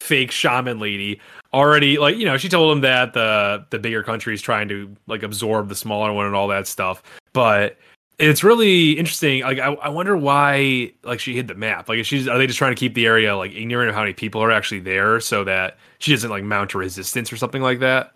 fake 0.00 0.30
shaman 0.32 0.78
lady 0.80 1.20
already 1.54 1.96
like 1.98 2.16
you 2.16 2.24
know 2.26 2.36
she 2.36 2.48
told 2.48 2.72
him 2.76 2.80
that 2.82 3.12
the 3.12 3.64
the 3.70 3.78
bigger 3.78 4.02
country 4.02 4.34
is 4.34 4.42
trying 4.42 4.68
to 4.68 4.94
like 5.06 5.22
absorb 5.22 5.68
the 5.68 5.74
smaller 5.76 6.12
one 6.12 6.26
and 6.26 6.34
all 6.34 6.48
that 6.48 6.66
stuff 6.66 7.02
but 7.32 7.76
it's 8.18 8.44
really 8.44 8.92
interesting 8.92 9.42
like 9.42 9.58
I, 9.58 9.72
I 9.74 9.88
wonder 9.88 10.16
why 10.16 10.92
like 11.02 11.18
she 11.18 11.34
hid 11.34 11.48
the 11.48 11.54
map 11.54 11.88
like 11.88 12.04
she's 12.04 12.28
are 12.28 12.38
they 12.38 12.46
just 12.46 12.58
trying 12.58 12.74
to 12.74 12.78
keep 12.78 12.94
the 12.94 13.06
area 13.06 13.36
like 13.36 13.52
ignorant 13.52 13.88
of 13.88 13.94
how 13.94 14.02
many 14.02 14.12
people 14.12 14.42
are 14.42 14.50
actually 14.52 14.80
there 14.80 15.18
so 15.20 15.44
that 15.44 15.78
she 15.98 16.12
doesn't 16.12 16.30
like 16.30 16.44
mount 16.44 16.74
a 16.74 16.78
resistance 16.78 17.32
or 17.32 17.36
something 17.36 17.62
like 17.62 17.80
that 17.80 18.12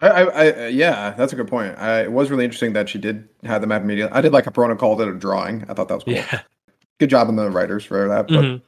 I, 0.00 0.08
I, 0.08 0.22
I, 0.24 0.66
yeah, 0.68 1.12
that's 1.12 1.32
a 1.32 1.36
good 1.36 1.48
point. 1.48 1.74
I, 1.78 2.02
it 2.02 2.12
was 2.12 2.30
really 2.30 2.44
interesting 2.44 2.74
that 2.74 2.86
she 2.86 2.98
did 2.98 3.26
have 3.44 3.62
the 3.62 3.66
map 3.66 3.80
immediately. 3.80 4.12
I 4.12 4.20
did 4.20 4.30
like 4.30 4.46
a 4.46 4.50
Parona 4.50 4.78
called 4.78 5.00
it 5.00 5.08
a 5.08 5.14
drawing. 5.14 5.64
I 5.70 5.72
thought 5.72 5.88
that 5.88 5.94
was 5.94 6.04
cool. 6.04 6.12
yeah 6.12 6.40
Good 7.00 7.08
job 7.08 7.28
on 7.28 7.36
the 7.36 7.48
writers 7.48 7.82
for 7.82 8.06
that. 8.06 8.28
But 8.28 8.44
Mhm. 8.44 8.62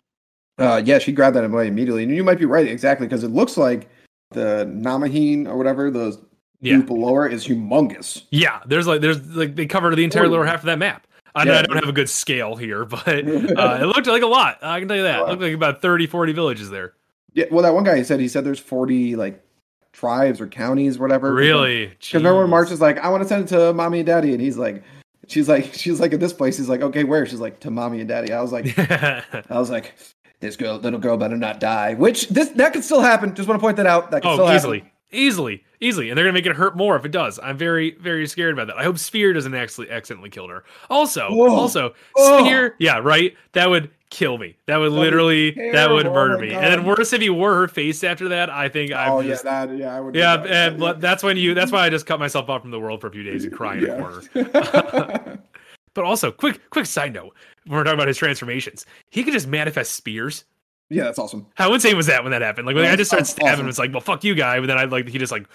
uh, 0.57 0.81
yeah, 0.83 0.99
she 0.99 1.13
grabbed 1.13 1.37
that 1.37 1.45
away 1.45 1.67
immediately. 1.67 2.03
And 2.05 2.15
you 2.17 2.25
might 2.25 2.39
be 2.39 2.47
right, 2.47 2.67
exactly, 2.67 3.07
because 3.07 3.25
it 3.25 3.29
looks 3.29 3.59
like 3.59 3.91
the 4.31 4.65
Namahin 4.75 5.47
or 5.47 5.59
whatever, 5.59 5.91
the 5.91 6.19
yeah 6.61 6.81
her 6.81 7.29
is 7.29 7.47
humongous. 7.47 8.25
Yeah, 8.31 8.61
there's 8.67 8.87
like 8.87 9.01
there's 9.01 9.21
like 9.37 9.55
they 9.55 9.67
covered 9.67 9.95
the 9.97 10.05
entire 10.05 10.29
lower 10.29 10.45
half 10.45 10.61
of 10.61 10.67
that 10.67 10.79
map. 10.79 11.07
I 11.35 11.45
know 11.45 11.55
I 11.55 11.63
don't 11.63 11.77
have 11.77 11.89
a 11.89 11.93
good 11.93 12.09
scale 12.09 12.57
here, 12.57 12.85
but 12.85 13.07
uh, 13.09 13.79
it 13.81 13.87
looked 13.87 14.07
like 14.07 14.23
a 14.23 14.27
lot. 14.27 14.59
I 14.63 14.81
can 14.81 14.89
tell 14.89 14.97
you 14.97 15.05
that. 15.05 15.21
It 15.21 15.29
looked 15.29 15.43
like 15.43 15.53
about 15.53 15.81
30, 15.81 16.07
40 16.07 16.33
villages 16.33 16.71
there. 16.71 16.95
Yeah, 17.35 17.45
well, 17.51 17.63
that 17.63 17.75
one 17.75 17.85
guy 17.85 17.97
he 17.97 18.05
said 18.05 18.19
he 18.19 18.29
said 18.29 18.45
there's 18.45 18.59
40 18.59 19.15
like 19.15 19.45
tribes 19.93 20.41
or 20.41 20.49
counties, 20.49 20.99
whatever. 20.99 21.33
Really? 21.33 21.87
Because 21.87 22.15
remember 22.15 22.41
when. 22.41 22.51
March 22.51 22.71
is 22.71 22.81
like, 22.81 22.99
I 22.99 23.09
want 23.09 23.23
to 23.23 23.29
send 23.29 23.45
it 23.45 23.49
to 23.49 23.73
mommy 23.73 24.01
and 24.01 24.07
daddy, 24.07 24.33
and 24.33 24.41
he's 24.41 24.57
like, 24.57 24.83
she's 25.29 25.49
like, 25.49 25.65
she's 25.75 26.01
like 26.01 26.13
at 26.13 26.21
this 26.21 26.33
place. 26.33 26.57
He's 26.57 26.69
like, 26.69 26.83
okay, 26.83 27.05
where? 27.05 27.27
She's 27.27 27.41
like, 27.41 27.61
to 27.61 27.71
mommy 27.71 28.01
and 28.01 28.09
daddy. 28.09 28.33
I 28.33 28.41
was 28.41 28.53
like, 28.53 28.77
I 28.79 29.25
was 29.51 29.71
like, 29.71 29.95
this 30.41 30.57
girl, 30.57 30.79
little 30.79 31.01
girl, 31.01 31.17
better 31.17 31.37
not 31.37 31.61
die. 31.61 31.95
Which 31.95 32.29
this 32.29 32.49
that 32.51 32.73
could 32.73 32.85
still 32.85 33.01
happen. 33.01 33.35
Just 33.35 33.49
want 33.49 33.61
to 33.61 33.65
point 33.65 33.77
that 33.77 33.87
out. 33.87 34.11
That 34.11 34.23
could 34.23 34.33
still 34.35 34.45
oh, 34.45 34.49
happen. 34.49 34.91
Easily, 35.11 35.65
easily, 35.81 36.11
and 36.11 36.17
they're 36.19 36.25
gonna 36.25 36.33
make 36.35 36.47
it 36.47 36.57
hurt 36.57 36.77
more 36.77 36.97
if 36.97 37.05
it 37.05 37.13
does. 37.13 37.39
I'm 37.43 37.57
very, 37.57 37.93
very 38.01 38.27
scared 38.27 38.53
about 38.55 38.67
that. 38.69 38.77
I 38.77 38.85
hope 38.85 38.99
Sphere 38.99 39.33
doesn't 39.33 39.55
actually 39.55 39.91
accidentally 39.91 40.31
kill 40.31 40.49
her. 40.49 40.65
Also, 40.91 41.29
Whoa. 41.31 41.55
also, 41.55 41.95
Oh. 42.17 42.45
Sphere, 42.45 42.75
yeah, 42.79 42.99
right. 42.99 43.35
That 43.53 43.71
would 43.71 43.91
kill 44.11 44.39
me. 44.39 44.57
That 44.67 44.79
would 44.79 44.93
That'd 44.93 44.99
literally, 45.01 45.51
that 45.73 45.91
would 45.91 46.07
oh 46.07 46.15
murder 46.15 46.37
Oh 46.37 46.41
me. 46.41 46.53
And 46.55 46.65
then 46.65 46.85
worse 46.85 47.13
if 47.13 47.21
he 47.21 47.29
wore 47.31 47.55
her 47.55 47.69
face 47.69 48.03
after 48.03 48.29
that. 48.29 48.49
I 48.51 48.69
think 48.69 48.93
I'm 48.93 49.13
oh 49.13 49.23
just, 49.23 49.45
yeah, 49.45 49.67
that 49.67 49.77
yeah, 49.77 49.97
I 49.97 50.01
would. 50.01 50.15
yeah, 50.15 50.37
that. 50.39 50.47
and 50.51 50.79
bl- 50.79 50.93
that's 50.99 51.23
when 51.23 51.37
you. 51.37 51.55
That's 51.55 51.73
why 51.73 51.85
I 51.87 51.91
just 51.91 52.07
cut 52.07 52.19
myself 52.19 52.49
off 52.49 52.63
from 52.63 52.71
the 52.71 52.81
world 52.81 53.01
for 53.01 53.07
a 53.09 53.11
few 53.11 53.23
days 53.23 53.45
and 53.45 53.53
cry 53.53 53.77
in 53.77 53.85
a 53.89 53.97
corner. 54.33 55.39
But 55.95 56.05
also, 56.05 56.31
quick, 56.31 56.61
quick 56.71 56.87
side 56.87 57.13
note: 57.13 57.35
when 57.67 57.77
we're 57.77 57.83
talking 57.83 57.99
about 57.99 58.07
his 58.07 58.19
transformations, 58.19 58.87
he 59.11 59.25
could 59.25 59.33
just 59.33 59.49
manifest 59.49 59.95
spears. 59.95 60.45
Yeah, 60.91 61.05
that's 61.05 61.19
awesome. 61.19 61.47
How 61.55 61.73
insane 61.75 61.97
was 61.97 62.07
that 62.07 62.23
when 62.23 62.33
that 62.33 62.43
happened? 62.43 62.67
Like 62.67 62.77
when 62.77 62.87
I 62.87 62.97
just 62.97 63.11
started 63.11 63.27
stabbing 63.27 63.61
him, 63.61 63.69
it's 63.69 63.79
like, 63.79 63.93
well, 63.93 64.01
fuck 64.01 64.25
you, 64.25 64.35
guy. 64.35 64.57
And 64.57 64.69
then 64.69 64.79
I 64.79 64.85
like 64.85 65.09
he 65.09 65.19
just 65.19 65.33
like 65.33 65.47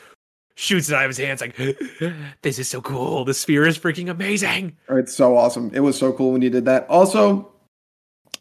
shoots 0.56 0.90
it 0.90 0.96
out 0.96 1.04
of 1.04 1.10
his 1.10 1.18
hands, 1.18 1.42
like, 1.42 1.58
this 2.42 2.60
is 2.60 2.70
so 2.70 2.82
cool. 2.82 3.26
The 3.26 3.34
sphere 3.34 3.66
is 3.66 3.78
freaking 3.78 4.10
amazing. 4.10 4.78
Oh, 4.90 4.98
it's 4.98 5.16
so 5.16 5.36
awesome. 5.36 5.72
It 5.74 5.80
was 5.80 5.98
so 5.98 6.14
cool 6.14 6.32
when 6.32 6.42
you 6.42 6.50
did 6.50 6.66
that. 6.66 6.88
Also, 6.90 7.52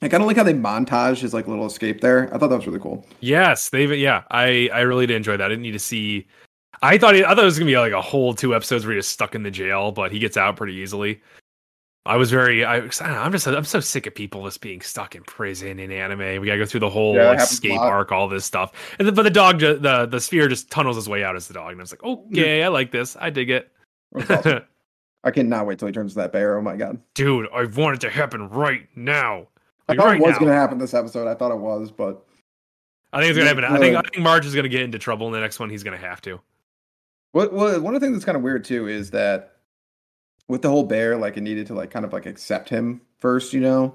I 0.03 0.09
kind 0.09 0.23
of 0.23 0.27
like 0.27 0.37
how 0.37 0.43
they 0.43 0.53
montage 0.55 1.21
his 1.21 1.33
like 1.33 1.49
little 1.49 1.67
escape 1.67 2.01
there. 2.01 2.33
I 2.35 2.39
thought 2.39 2.49
that 2.49 2.57
was 2.57 2.67
really 2.67 2.81
cool. 2.81 3.07
Yes, 3.21 3.71
they've 3.71 3.93
yeah. 3.95 4.25
I 4.31 4.69
I 4.73 4.81
really 4.81 5.07
did 5.07 5.17
enjoy 5.17 5.37
that. 5.37 5.45
I 5.45 5.49
didn't 5.49 5.63
need 5.63 5.73
to 5.73 5.79
see. 5.79 6.27
I 6.83 6.99
thought 6.99 7.15
he, 7.15 7.25
I 7.25 7.29
thought 7.29 7.39
it 7.39 7.45
was 7.45 7.59
gonna 7.59 7.71
be 7.71 7.79
like 7.79 7.93
a 7.93 8.03
whole 8.03 8.35
two 8.35 8.55
episodes 8.55 8.85
where 8.85 8.97
he's 8.97 9.07
stuck 9.07 9.35
in 9.35 9.45
the 9.45 9.51
jail, 9.51 9.93
but 9.93 10.11
he 10.11 10.19
gets 10.19 10.37
out 10.37 10.57
pretty 10.57 10.75
easily. 10.75 11.23
I 12.05 12.17
was 12.17 12.31
very 12.31 12.65
I, 12.65 12.77
I 12.77 12.81
don't 12.81 13.01
know, 13.01 13.21
I'm 13.21 13.33
just 13.33 13.47
I'm 13.47 13.65
so 13.65 13.79
sick 13.81 14.07
of 14.07 14.15
people 14.15 14.45
just 14.45 14.61
being 14.61 14.81
stuck 14.81 15.15
in 15.15 15.23
prison 15.23 15.79
in 15.79 15.93
anime. 15.93 16.41
We 16.41 16.47
gotta 16.47 16.59
go 16.59 16.67
through 16.67 16.81
the 16.81 16.91
whole 16.91 17.15
Yeah, 17.15 17.29
like, 17.31 17.41
escape 17.41 17.79
arc, 17.81 18.11
all 18.11 18.29
this 18.29 18.45
stuff. 18.45 18.73
And 18.99 19.07
then, 19.07 19.15
but 19.15 19.23
the 19.23 19.31
dog, 19.31 19.61
the 19.61 20.09
the 20.11 20.21
sphere 20.21 20.49
just 20.49 20.71
tunnels 20.71 20.97
his 20.97 21.09
way 21.09 21.23
out 21.23 21.37
as 21.37 21.47
the 21.47 21.55
dog, 21.55 21.71
and 21.71 21.81
I 21.81 21.83
was 21.83 21.93
like, 21.93 22.03
okay, 22.03 22.65
I 22.65 22.69
like 22.69 22.91
this. 22.91 23.17
I 23.21 23.31
dig 23.31 23.51
it. 23.51 23.71
Awesome. 24.17 24.63
I 25.25 25.31
cannot 25.31 25.67
wait 25.67 25.79
till 25.79 25.87
he 25.87 25.93
turns 25.93 26.15
to 26.15 26.19
that 26.19 26.33
bear. 26.33 26.59
Oh 26.59 26.63
my 26.63 26.75
god. 26.77 26.99
Dude, 27.15 27.47
I 27.55 27.65
want 27.67 27.95
it 27.95 28.01
to 28.01 28.11
happen 28.11 28.49
right 28.49 28.89
now. 28.97 29.47
I 29.89 29.95
thought 29.95 30.07
right 30.07 30.17
it 30.17 30.23
was 30.23 30.33
now. 30.33 30.39
going 30.39 30.51
to 30.51 30.57
happen 30.57 30.79
this 30.79 30.95
episode. 30.95 31.29
I 31.29 31.35
thought 31.37 31.53
it 31.53 31.59
was, 31.59 31.93
but 31.93 32.25
I 33.13 33.21
think 33.21 33.31
it's 33.31 33.39
gonna 33.39 33.51
Yeah, 33.61 33.63
happen. 33.69 33.77
I 33.77 33.79
think 33.79 33.97
I 33.97 34.01
think 34.11 34.23
March 34.25 34.45
is 34.45 34.55
gonna 34.57 34.69
get 34.69 34.83
into 34.83 34.99
trouble 34.99 35.29
in 35.29 35.33
the 35.33 35.41
next 35.41 35.61
one. 35.61 35.71
He's 35.71 35.85
gonna 35.85 35.97
have 35.99 36.21
to. 36.23 36.41
what, 37.33 37.53
what 37.53 37.81
one 37.83 37.95
of 37.95 38.01
the 38.01 38.05
things 38.07 38.17
that's 38.17 38.25
kind 38.25 38.37
of 38.37 38.43
weird 38.43 38.65
too 38.65 38.89
is 38.89 39.11
that 39.13 39.52
with 40.49 40.63
the 40.63 40.69
whole 40.69 40.85
bear, 40.85 41.17
like 41.17 41.37
it 41.37 41.43
needed 41.43 41.67
to 41.69 41.75
like 41.75 41.91
kind 41.91 42.05
of 42.05 42.13
like 42.13 42.27
accept 42.27 42.69
him 42.69 43.01
first, 43.19 43.53
you 43.53 43.61
know. 43.61 43.95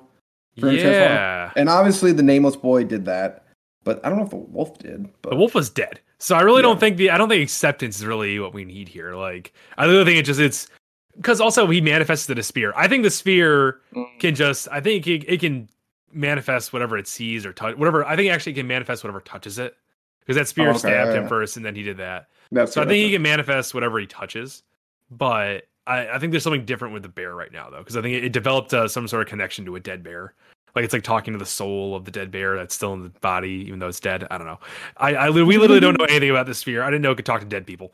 for 0.59 0.69
him 0.69 0.75
to 0.75 0.81
transform. 0.81 1.11
Yeah. 1.11 1.51
And 1.55 1.69
obviously 1.69 2.11
the 2.13 2.23
nameless 2.23 2.55
boy 2.55 2.83
did 2.83 3.05
that, 3.05 3.45
but 3.83 4.03
I 4.03 4.09
don't 4.09 4.17
know 4.17 4.23
if 4.23 4.31
the 4.31 4.37
wolf 4.37 4.77
did. 4.79 5.07
But 5.21 5.29
The 5.31 5.35
wolf 5.35 5.53
was 5.53 5.69
dead. 5.69 5.99
So 6.19 6.35
I 6.35 6.41
really 6.41 6.57
Yeah. 6.59 6.63
don't 6.63 6.79
think 6.79 6.97
the 6.97 7.11
I 7.11 7.17
don't 7.17 7.29
think 7.29 7.43
acceptance 7.43 7.97
is 7.99 8.05
really 8.05 8.39
what 8.39 8.53
we 8.53 8.65
need 8.65 8.87
here. 8.89 9.13
Like 9.15 9.53
I 9.77 9.85
really 9.85 10.03
think 10.05 10.17
it 10.17 10.23
just 10.23 10.39
it's 10.39 10.67
because 11.15 11.39
also 11.41 11.67
he 11.67 11.79
manifested 11.81 12.39
a 12.39 12.43
spear. 12.43 12.73
I 12.75 12.87
think 12.87 13.03
the 13.03 13.11
spear 13.11 13.81
Mm. 13.93 14.19
can 14.19 14.33
just 14.35 14.67
I 14.71 14.81
think 14.81 15.05
it, 15.07 15.25
it 15.27 15.39
can 15.39 15.69
manifest 16.11 16.73
whatever 16.73 16.97
it 16.97 17.07
sees 17.07 17.45
or 17.45 17.53
touch 17.53 17.75
whatever. 17.77 18.03
I 18.05 18.15
think 18.15 18.31
actually 18.31 18.53
it 18.53 18.55
can 18.55 18.67
manifest 18.67 19.03
whatever 19.03 19.19
touches 19.21 19.59
it 19.59 19.75
because 20.21 20.37
that 20.37 20.47
spear 20.47 20.67
Oh, 20.67 20.71
okay, 20.71 20.79
stabbed 20.79 21.11
yeah, 21.11 21.17
him 21.17 21.23
yeah. 21.23 21.29
first 21.29 21.55
and 21.57 21.63
then 21.65 21.75
he 21.75 21.83
did 21.83 21.97
that. 21.97 22.29
that's 22.51 22.73
So 22.73 22.81
I 22.81 22.85
think 22.85 23.05
he 23.05 23.11
can 23.11 23.21
manifest 23.21 23.75
whatever 23.75 23.99
he 23.99 24.07
touches, 24.07 24.63
but 25.11 25.67
I, 25.87 26.15
I 26.15 26.19
think 26.19 26.31
there's 26.31 26.43
something 26.43 26.65
different 26.65 26.93
with 26.93 27.03
the 27.03 27.09
bear 27.09 27.33
right 27.35 27.51
now 27.51 27.69
though 27.69 27.79
because 27.79 27.95
I 27.97 28.01
think 28.01 28.15
it, 28.15 28.25
it 28.25 28.33
developed 28.33 28.73
uh, 28.73 28.87
some 28.87 29.07
sort 29.07 29.21
of 29.23 29.27
connection 29.29 29.65
to 29.65 29.75
a 29.75 29.79
dead 29.79 30.03
bear. 30.03 30.33
Like 30.75 30.83
it's 30.85 30.93
like 30.93 31.03
talking 31.03 31.33
to 31.33 31.39
the 31.39 31.45
soul 31.45 31.95
of 31.95 32.05
the 32.05 32.11
dead 32.11 32.29
bear 32.29 32.55
that's 32.55 32.75
still 32.75 32.93
in 32.93 33.01
the 33.01 33.09
body, 33.21 33.63
even 33.67 33.79
though 33.79 33.87
it's 33.87 33.99
dead. 33.99 34.27
I 34.29 34.37
don't 34.37 34.45
know. 34.45 34.59
I, 34.97 35.15
I 35.15 35.29
we 35.31 35.57
literally 35.57 35.79
don't 35.79 35.97
know 35.97 36.05
anything 36.09 36.29
about 36.29 36.45
this 36.45 36.59
sphere. 36.59 36.83
I 36.83 36.87
didn't 36.91 37.01
know 37.01 37.11
it 37.11 37.15
could 37.15 37.25
talk 37.25 37.39
to 37.41 37.47
dead 37.47 37.65
people. 37.65 37.93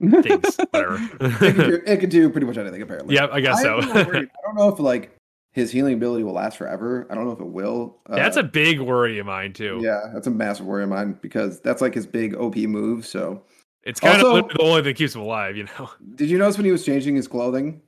Things, 0.00 0.56
whatever. 0.70 0.96
it, 1.20 1.38
can 1.38 1.56
do, 1.56 1.82
it 1.86 2.00
can 2.00 2.08
do 2.10 2.30
pretty 2.30 2.46
much 2.46 2.56
anything 2.56 2.82
apparently. 2.82 3.14
yeah, 3.14 3.28
I 3.30 3.40
guess 3.40 3.60
so. 3.62 3.76
Little 3.76 4.04
worried. 4.06 4.28
I 4.36 4.46
don't 4.46 4.56
know 4.56 4.68
if 4.68 4.78
like 4.78 5.16
his 5.52 5.70
healing 5.70 5.94
ability 5.94 6.24
will 6.24 6.32
last 6.32 6.56
forever. 6.58 7.06
I 7.10 7.14
don't 7.14 7.24
know 7.26 7.32
if 7.32 7.40
it 7.40 7.46
will. 7.46 7.98
that's 8.08 8.36
Uh, 8.36 8.40
a 8.40 8.42
big 8.42 8.80
worry 8.80 9.18
of 9.18 9.26
mine 9.26 9.52
too. 9.52 9.80
yeah, 9.84 10.10
that's 10.12 10.26
a 10.26 10.30
massive 10.30 10.66
worry 10.66 10.82
of 10.82 10.88
mine 10.88 11.16
because 11.20 11.60
that's 11.60 11.80
like 11.80 11.94
his 11.94 12.06
big 12.06 12.34
OP 12.36 12.56
move. 12.56 13.06
So, 13.06 13.42
It's 13.84 14.00
kind 14.00 14.22
Also- 14.22 14.46
of 14.46 14.48
the 14.48 14.60
only 14.62 14.76
thing 14.76 14.84
that 14.84 14.96
keeps 14.96 15.14
him 15.14 15.20
alive, 15.22 15.56
you 15.56 15.64
know. 15.64 15.90
did 16.14 16.30
you 16.30 16.38
notice 16.38 16.56
when 16.56 16.64
he 16.64 16.72
was 16.72 16.84
changing 16.84 17.16
his 17.16 17.28
clothing? 17.28 17.80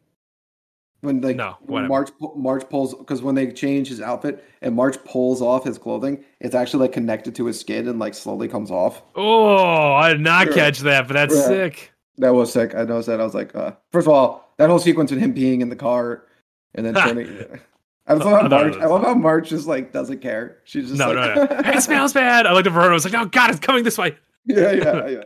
When 1.03 1.21
like 1.21 1.37
No, 1.37 1.57
when. 1.61 1.87
March 1.89 2.11
March 2.35 2.69
pulls 2.71 2.95
because 2.95 3.21
when 3.23 3.35
they 3.35 3.51
change 3.53 3.89
his 3.89 4.01
outfit 4.01 4.43
and 4.63 4.75
March 4.75 4.97
pulls 5.05 5.43
off 5.43 5.65
his 5.65 5.79
clothing, 5.79 6.25
it's 6.41 6.55
actually 6.55 6.81
like 6.81 6.93
connected 6.93 7.35
to 7.37 7.45
his 7.47 7.61
skin 7.61 7.87
and 7.87 7.99
like 7.99 8.15
slowly 8.15 8.49
comes 8.49 8.71
off. 8.71 9.03
Oh, 9.15 9.93
I 9.93 10.09
did 10.13 10.21
not 10.23 10.49
Yeah. 10.49 10.55
catch 10.55 10.81
that, 10.81 11.07
but 11.07 11.15
that's 11.15 11.35
Yeah. 11.35 11.43
sick. 11.47 11.93
That 12.19 12.35
was 12.35 12.51
sick. 12.53 12.75
I 12.75 12.85
noticed 12.85 13.09
that. 13.09 13.21
I 13.21 13.25
was 13.25 13.35
like, 13.35 13.55
uh, 13.55 13.73
first 13.93 14.07
of 14.07 14.13
all, 14.13 14.55
that 14.57 14.71
whole 14.71 14.79
sequence 14.79 15.11
with 15.11 15.21
him 15.21 15.35
peeing 15.35 15.61
in 15.61 15.69
the 15.69 15.77
car 15.77 16.25
and 16.75 16.87
then 16.87 16.95
turning. 16.95 17.29
I 18.07 18.15
love 18.15 18.43
how 18.43 18.49
March. 18.49 18.77
I 18.77 18.87
love 18.87 19.03
how 19.03 19.15
March 19.15 19.51
just 19.51 19.67
like 19.67 19.93
doesn't 19.93 20.23
care. 20.23 20.59
She's 20.65 20.89
just 20.89 20.99
No, 20.99 21.13
like, 21.13 21.37
no, 21.37 21.45
no. 21.57 21.63
Hey, 21.63 21.77
it 21.77 21.83
smells 21.83 22.15
bad. 22.15 22.47
I 22.47 22.53
looked 22.55 22.67
over 22.69 22.77
her 22.81 22.87
and 22.87 22.91
I 22.93 22.95
was 22.95 23.05
like, 23.05 23.15
oh 23.15 23.27
god, 23.27 23.51
it's 23.51 23.61
coming 23.61 23.85
this 23.85 23.99
way. 23.99 24.17
yeah, 24.47 24.73
yeah, 24.73 25.07
yeah. 25.09 25.25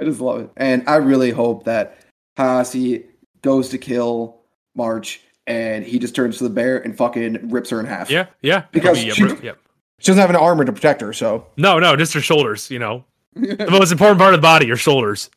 I 0.00 0.04
just 0.04 0.20
love 0.20 0.40
it, 0.40 0.50
and 0.56 0.82
I 0.88 0.96
really 0.96 1.30
hope 1.30 1.64
that 1.64 1.98
Hayase 2.38 3.04
goes 3.42 3.68
to 3.70 3.78
kill 3.78 4.40
March, 4.74 5.20
and 5.46 5.84
he 5.84 5.98
just 5.98 6.14
turns 6.14 6.38
to 6.38 6.44
the 6.44 6.50
bear 6.50 6.78
and 6.78 6.96
fucking 6.96 7.50
rips 7.50 7.70
her 7.70 7.80
in 7.80 7.86
half. 7.86 8.10
Yeah, 8.10 8.26
yeah. 8.42 8.64
Because 8.72 9.02
be, 9.02 9.10
she- 9.10 9.24
yeah, 9.24 9.36
yeah. 9.42 9.52
she 9.98 10.06
doesn't 10.06 10.20
have 10.20 10.30
an 10.30 10.36
armor 10.36 10.64
to 10.64 10.72
protect 10.72 11.00
her, 11.02 11.12
so. 11.12 11.46
No, 11.56 11.78
no, 11.78 11.96
just 11.96 12.14
her 12.14 12.20
shoulders, 12.20 12.70
you 12.70 12.78
know. 12.78 13.04
The 13.34 13.70
most 13.70 13.92
important 13.92 14.18
part 14.18 14.34
of 14.34 14.40
the 14.40 14.42
body, 14.42 14.66
your 14.66 14.76
shoulders. 14.76 15.30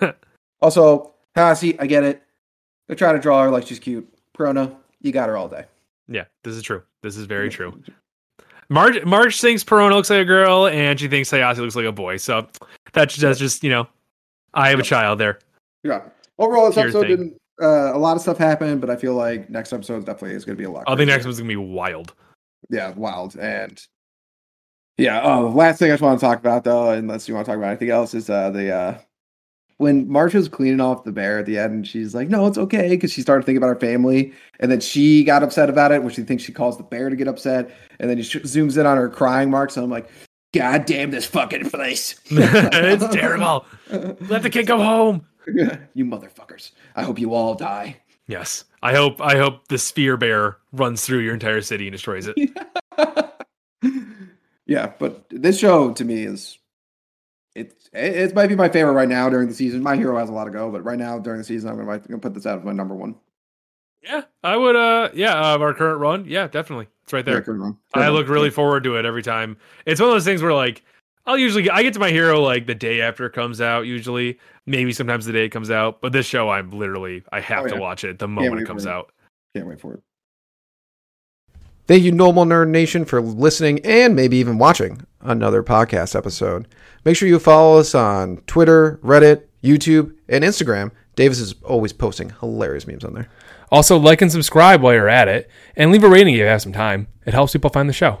also, 0.60 1.12
Hayase, 1.36 1.76
I 1.80 1.86
get 1.86 2.04
it. 2.04 2.22
They're 2.86 2.96
trying 2.96 3.16
to 3.16 3.20
draw 3.20 3.42
her 3.42 3.50
like 3.50 3.66
she's 3.66 3.80
cute. 3.80 4.08
Parona, 4.36 4.76
you 5.00 5.10
got 5.10 5.28
her 5.28 5.36
all 5.36 5.48
day. 5.48 5.64
Yeah, 6.06 6.24
this 6.44 6.54
is 6.54 6.62
true. 6.62 6.82
This 7.02 7.16
is 7.16 7.26
very 7.26 7.48
true. 7.50 7.82
March 8.68 9.04
March 9.04 9.40
thinks 9.40 9.64
Parona 9.64 9.92
looks 9.92 10.08
like 10.08 10.20
a 10.20 10.24
girl, 10.24 10.66
and 10.66 10.98
she 11.00 11.08
thinks 11.08 11.30
Hayase 11.30 11.58
looks 11.58 11.74
like 11.76 11.84
a 11.84 11.92
boy. 11.92 12.16
So 12.16 12.46
that's 12.92 13.16
that's 13.16 13.38
just 13.38 13.64
you 13.64 13.70
know, 13.70 13.88
I 14.54 14.68
have 14.70 14.78
a 14.78 14.82
Yep. 14.82 14.86
child 14.86 15.18
there. 15.18 15.38
Yeah. 15.84 16.02
Overall, 16.38 16.66
this 16.66 16.76
Your 16.76 16.84
episode 16.86 17.00
thing. 17.02 17.10
didn't. 17.10 17.36
Uh, 17.60 17.94
a 17.94 17.98
lot 17.98 18.16
of 18.16 18.22
stuff 18.22 18.38
happened, 18.38 18.80
but 18.80 18.90
I 18.90 18.96
feel 18.96 19.14
like 19.14 19.48
next 19.50 19.72
episode 19.72 20.04
definitely 20.06 20.36
is 20.36 20.44
going 20.44 20.56
to 20.56 20.60
be 20.60 20.64
a 20.66 20.70
lot. 20.70 20.84
I 20.86 20.96
think 20.96 21.08
next 21.08 21.24
one's 21.24 21.38
gonna 21.38 21.48
be 21.48 21.56
wild. 21.56 22.14
yeah, 22.70 22.90
wild 22.92 23.36
and 23.36 23.80
yeah. 24.98 25.20
Oh, 25.22 25.48
last 25.48 25.78
thing 25.78 25.90
I 25.90 25.94
just 25.94 26.02
want 26.02 26.18
to 26.18 26.24
talk 26.26 26.38
about 26.38 26.64
though, 26.64 26.90
unless 26.90 27.28
you 27.28 27.34
want 27.34 27.44
to 27.46 27.50
talk 27.52 27.58
about 27.58 27.68
anything 27.68 27.90
else, 27.90 28.14
is 28.14 28.28
uh 28.30 28.50
the 28.50 28.72
uh 28.74 28.98
when 29.78 30.08
March 30.08 30.34
was 30.34 30.48
cleaning 30.48 30.80
off 30.80 31.02
the 31.04 31.12
bear 31.12 31.38
at 31.40 31.46
the 31.46 31.58
end, 31.58 31.72
and 31.74 31.86
she's 31.88 32.14
like, 32.14 32.28
"No, 32.28 32.46
it's 32.46 32.58
okay," 32.58 32.90
because 32.90 33.12
she 33.12 33.20
started 33.20 33.44
thinking 33.44 33.58
about 33.58 33.68
her 33.74 33.80
family, 33.80 34.32
and 34.60 34.70
then 34.70 34.80
she 34.80 35.24
got 35.24 35.42
upset 35.42 35.68
about 35.68 35.92
it, 35.92 36.02
which 36.02 36.14
she 36.14 36.22
thinks 36.22 36.42
she 36.44 36.52
caused 36.52 36.78
the 36.78 36.84
bear 36.84 37.10
to 37.10 37.16
get 37.16 37.26
upset, 37.28 37.70
and 38.00 38.08
then 38.08 38.16
he 38.16 38.22
sh- 38.22 38.36
zooms 38.38 38.78
in 38.78 38.86
on 38.86 38.96
her 38.96 39.08
crying 39.08 39.50
marks, 39.50 39.76
and 39.76 39.84
I'm 39.84 39.90
like, 39.90 40.08
"God 40.52 40.84
damn 40.84 41.10
this 41.10 41.26
fucking 41.26 41.70
place! 41.70 42.20
it's 42.30 43.14
terrible. 43.14 43.66
Let 43.90 44.42
the 44.42 44.50
kid 44.50 44.66
go 44.66 44.78
home. 44.78 45.26
you 45.94 46.04
motherfuckers! 46.04 46.72
I 46.94 47.02
hope 47.02 47.18
you 47.18 47.34
all 47.34 47.54
die." 47.54 47.98
Yes, 48.26 48.64
I 48.82 48.94
hope 48.94 49.20
I 49.20 49.36
hope 49.36 49.68
the 49.68 49.78
sphere 49.78 50.16
bear 50.16 50.58
runs 50.72 51.04
through 51.04 51.20
your 51.20 51.34
entire 51.34 51.60
city 51.60 51.86
and 51.86 51.92
destroys 51.92 52.28
it. 52.28 52.36
yeah, 54.66 54.92
but 54.98 55.24
this 55.30 55.58
show 55.58 55.92
to 55.92 56.04
me 56.04 56.24
is 56.24 56.58
it 57.54 57.88
it, 57.92 58.34
might 58.34 58.46
be 58.46 58.56
my 58.56 58.68
favorite 58.68 58.92
right 58.92 59.08
now 59.08 59.28
during 59.28 59.48
the 59.48 59.54
season. 59.54 59.82
My 59.82 59.96
hero 59.96 60.18
has 60.18 60.28
a 60.28 60.32
lot 60.32 60.44
to 60.44 60.50
go, 60.50 60.70
but 60.70 60.84
right 60.84 60.98
now 60.98 61.18
during 61.18 61.38
the 61.38 61.44
season, 61.44 61.68
I'm 61.68 61.76
gonna, 61.76 61.90
I'm 61.90 62.00
gonna 62.00 62.18
put 62.18 62.34
this 62.34 62.46
out 62.46 62.58
as 62.58 62.64
my 62.64 62.72
number 62.72 62.94
one. 62.94 63.16
Yeah, 64.02 64.22
I 64.42 64.56
would. 64.56 64.76
Uh, 64.76 65.10
yeah, 65.14 65.54
of 65.54 65.62
our 65.62 65.74
current 65.74 66.00
run. 66.00 66.24
Yeah, 66.26 66.46
definitely. 66.46 66.88
It's 67.04 67.12
right 67.12 67.24
there. 67.24 67.34
Yeah, 67.36 67.40
good 67.40 67.58
run. 67.58 67.76
Good 67.94 68.02
I 68.02 68.08
look 68.10 68.28
really 68.28 68.50
forward 68.50 68.84
to 68.84 68.96
it 68.96 69.04
every 69.04 69.22
time. 69.22 69.56
It's 69.86 70.00
one 70.00 70.08
of 70.10 70.14
those 70.14 70.24
things 70.24 70.42
where 70.42 70.54
like 70.54 70.84
I'll 71.26 71.38
usually 71.38 71.62
get, 71.64 71.72
I 71.74 71.82
get 71.82 71.94
to 71.94 72.00
my 72.00 72.10
hero 72.10 72.40
like 72.40 72.66
the 72.66 72.74
day 72.74 73.00
after 73.00 73.26
it 73.26 73.32
comes 73.32 73.60
out. 73.60 73.82
Usually, 73.86 74.38
maybe 74.66 74.92
sometimes 74.92 75.24
the 75.26 75.32
day 75.32 75.44
it 75.44 75.50
comes 75.50 75.70
out. 75.70 76.00
But 76.00 76.12
this 76.12 76.26
show, 76.26 76.48
I'm 76.50 76.70
literally 76.70 77.22
I 77.32 77.40
have 77.40 77.64
Oh, 77.66 77.68
to 77.68 77.76
watch 77.76 78.04
it 78.04 78.18
the 78.18 78.28
moment 78.28 78.60
it 78.60 78.66
comes 78.66 78.84
for 78.84 78.90
it. 78.90 78.92
out. 78.92 79.12
Can't 79.54 79.66
wait 79.68 79.80
for 79.80 79.94
it. 79.94 80.02
Thank 81.86 82.04
you, 82.04 82.12
Normal 82.12 82.44
Nerd 82.44 82.68
Nation, 82.68 83.04
for 83.04 83.20
listening 83.20 83.80
and 83.84 84.14
maybe 84.14 84.36
even 84.36 84.56
watching 84.56 85.04
another 85.20 85.62
podcast 85.62 86.14
episode. 86.16 86.68
Make 87.04 87.16
sure 87.16 87.28
you 87.28 87.38
follow 87.40 87.78
us 87.78 87.94
on 87.94 88.38
Twitter, 88.46 89.00
Reddit, 89.02 89.42
YouTube, 89.64 90.14
and 90.28 90.44
Instagram. 90.44 90.92
Davis 91.16 91.40
is 91.40 91.54
always 91.64 91.92
posting 91.92 92.30
hilarious 92.40 92.86
memes 92.86 93.04
on 93.04 93.14
there. 93.14 93.28
Also, 93.72 93.98
like 93.98 94.20
and 94.20 94.30
subscribe 94.30 94.82
while 94.82 94.92
you're 94.92 95.08
at 95.08 95.28
it, 95.28 95.50
and 95.74 95.90
leave 95.90 96.04
a 96.04 96.08
rating 96.08 96.34
if 96.34 96.38
you 96.38 96.44
have 96.44 96.60
some 96.60 96.74
time. 96.74 97.08
It 97.24 97.32
helps 97.32 97.54
people 97.54 97.70
find 97.70 97.88
the 97.88 97.94
show. 97.94 98.20